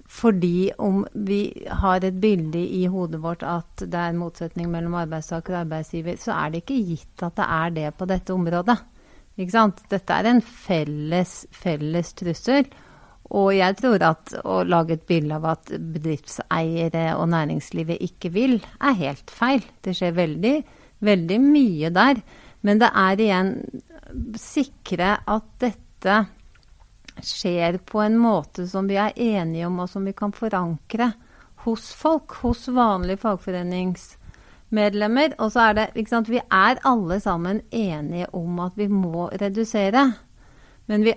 fordi 0.09 0.71
om 0.81 1.03
vi 1.12 1.53
har 1.68 2.01
et 2.05 2.16
bilde 2.21 2.59
i 2.59 2.87
hodet 2.88 3.21
vårt 3.21 3.42
at 3.44 3.83
det 3.85 3.92
er 3.94 4.14
en 4.14 4.23
motsetning 4.23 4.71
mellom 4.73 4.97
arbeidstaker 4.97 5.53
og 5.53 5.61
arbeidsgiver, 5.66 6.16
så 6.16 6.33
er 6.33 6.55
det 6.55 6.62
ikke 6.62 6.79
gitt 6.94 7.25
at 7.27 7.37
det 7.37 7.49
er 7.59 7.75
det 7.77 7.90
på 7.99 8.09
dette 8.09 8.33
området. 8.33 8.79
Ikke 9.37 9.55
sant? 9.55 9.83
Dette 9.92 10.16
er 10.16 10.31
en 10.31 10.40
felles, 10.42 11.35
felles 11.53 12.14
trussel. 12.16 12.71
Og 13.37 13.53
jeg 13.53 13.77
tror 13.77 14.03
at 14.07 14.33
å 14.49 14.62
lage 14.64 14.97
et 14.97 15.05
bilde 15.07 15.37
av 15.37 15.44
at 15.53 15.75
bedriftseiere 15.77 17.11
og 17.18 17.29
næringslivet 17.35 18.01
ikke 18.09 18.33
vil, 18.33 18.57
er 18.81 18.97
helt 18.97 19.31
feil. 19.31 19.61
Det 19.85 19.92
skjer 19.99 20.16
veldig, 20.16 20.55
veldig 21.05 21.38
mye 21.44 21.92
der. 21.92 22.23
Men 22.64 22.81
det 22.81 22.88
er 22.97 23.23
igjen 23.23 23.53
sikre 24.40 25.18
at 25.21 25.53
dette 25.61 26.16
skjer 27.24 27.78
på 27.87 28.00
en 28.02 28.18
måte 28.20 28.66
som 28.68 28.88
vi 28.88 28.96
er 29.00 29.12
enige 29.16 29.66
om, 29.66 29.81
og 29.83 29.90
som 29.90 30.04
vi 30.04 30.12
kan 30.16 30.33
forankre 30.33 31.12
hos 31.64 31.94
folk, 31.94 32.33
hos 32.42 32.68
vanlige 32.68 33.16
fagforeningsmedlemmer. 33.24 35.35
Og 35.38 35.52
så 35.52 35.61
er 35.68 35.72
det, 35.74 35.90
ikke 35.94 36.14
sant, 36.14 36.33
vi 36.33 36.40
er 36.40 36.78
alle 36.87 37.20
sammen 37.20 37.61
enige 37.70 38.26
om 38.37 38.59
at 38.64 38.72
vi 38.78 38.88
må 38.88 39.28
redusere. 39.40 40.12
Men 40.88 41.04
vi, 41.04 41.14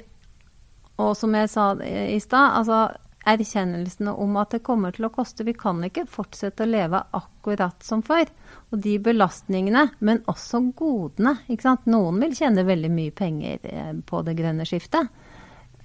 og 0.99 1.17
som 1.17 1.35
jeg 1.37 1.49
sa 1.49 1.73
i 1.81 2.19
stad, 2.19 2.51
altså 2.59 2.87
erkjennelsene 3.21 4.11
om 4.17 4.37
at 4.41 4.55
det 4.55 4.63
kommer 4.65 4.91
til 4.95 5.05
å 5.05 5.13
koste. 5.13 5.45
Vi 5.45 5.53
kan 5.53 5.83
ikke 5.85 6.07
fortsette 6.09 6.65
å 6.65 6.69
leve 6.69 7.03
akkurat 7.17 7.83
som 7.85 8.01
før. 8.05 8.25
Og 8.73 8.81
de 8.81 8.97
belastningene, 9.03 9.87
men 9.99 10.23
også 10.31 10.63
godene. 10.77 11.37
Noen 11.85 12.21
vil 12.23 12.35
tjene 12.37 12.67
veldig 12.67 12.91
mye 12.91 13.13
penger 13.13 13.59
eh, 13.61 13.93
på 14.05 14.23
det 14.25 14.35
grønne 14.39 14.65
skiftet 14.67 15.07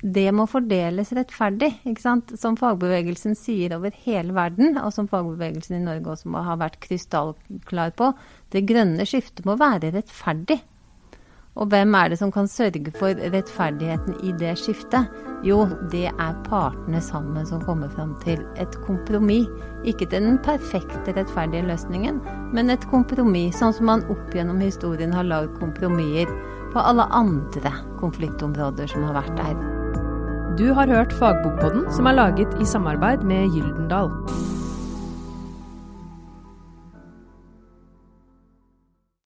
det 0.03 0.29
må 0.37 0.45
fordeles 0.51 1.13
rettferdig, 1.17 1.73
ikke 1.89 2.03
sant? 2.03 2.33
som 2.39 2.57
fagbevegelsen 2.61 3.37
sier 3.39 3.77
over 3.79 3.95
hele 4.05 4.35
verden, 4.37 4.77
og 4.81 4.93
som 4.93 5.09
fagbevegelsen 5.09 5.79
i 5.79 5.85
Norge 5.85 6.13
også 6.13 6.33
må 6.33 6.45
ha 6.45 6.57
vært 6.61 6.81
krystallklar 6.85 7.95
på. 7.97 8.13
Det 8.53 8.67
grønne 8.69 9.07
skiftet 9.09 9.47
må 9.49 9.57
være 9.61 9.95
rettferdig. 9.97 10.61
Og 11.57 11.71
hvem 11.73 11.95
er 11.97 12.11
det 12.13 12.19
som 12.21 12.33
kan 12.33 12.49
sørge 12.53 12.93
for 12.99 13.17
rettferdigheten 13.33 14.19
i 14.29 14.35
det 14.37 14.53
skiftet? 14.61 15.09
Jo, 15.45 15.63
det 15.93 16.11
er 16.11 16.43
partene 16.45 17.01
sammen 17.01 17.47
som 17.49 17.63
kommer 17.65 17.89
fram 17.89 18.13
til 18.25 18.43
et 18.61 18.77
kompromiss. 18.85 19.49
Ikke 19.89 20.05
til 20.05 20.21
den 20.21 20.37
perfekte, 20.45 21.15
rettferdige 21.17 21.65
løsningen, 21.65 22.21
men 22.53 22.73
et 22.73 22.85
kompromiss, 22.93 23.57
sånn 23.61 23.73
som 23.77 23.89
man 23.89 24.05
opp 24.13 24.37
gjennom 24.37 24.61
historien 24.61 25.17
har 25.17 25.29
lagd 25.29 25.57
kompromisser 25.57 26.29
på 26.75 26.85
alle 26.85 27.09
andre 27.17 27.73
konfliktområder 28.03 28.93
som 28.93 29.09
har 29.09 29.21
vært 29.23 29.37
der. 29.41 29.76
Du 30.59 30.71
har 30.73 30.87
hørt 30.89 31.13
Fagbokpodden, 31.13 31.83
som 31.93 32.07
er 32.07 32.13
laget 32.17 32.55
i 32.61 32.65
samarbeid 32.65 33.25
med 33.29 33.51
Gyldendal. 33.53 34.09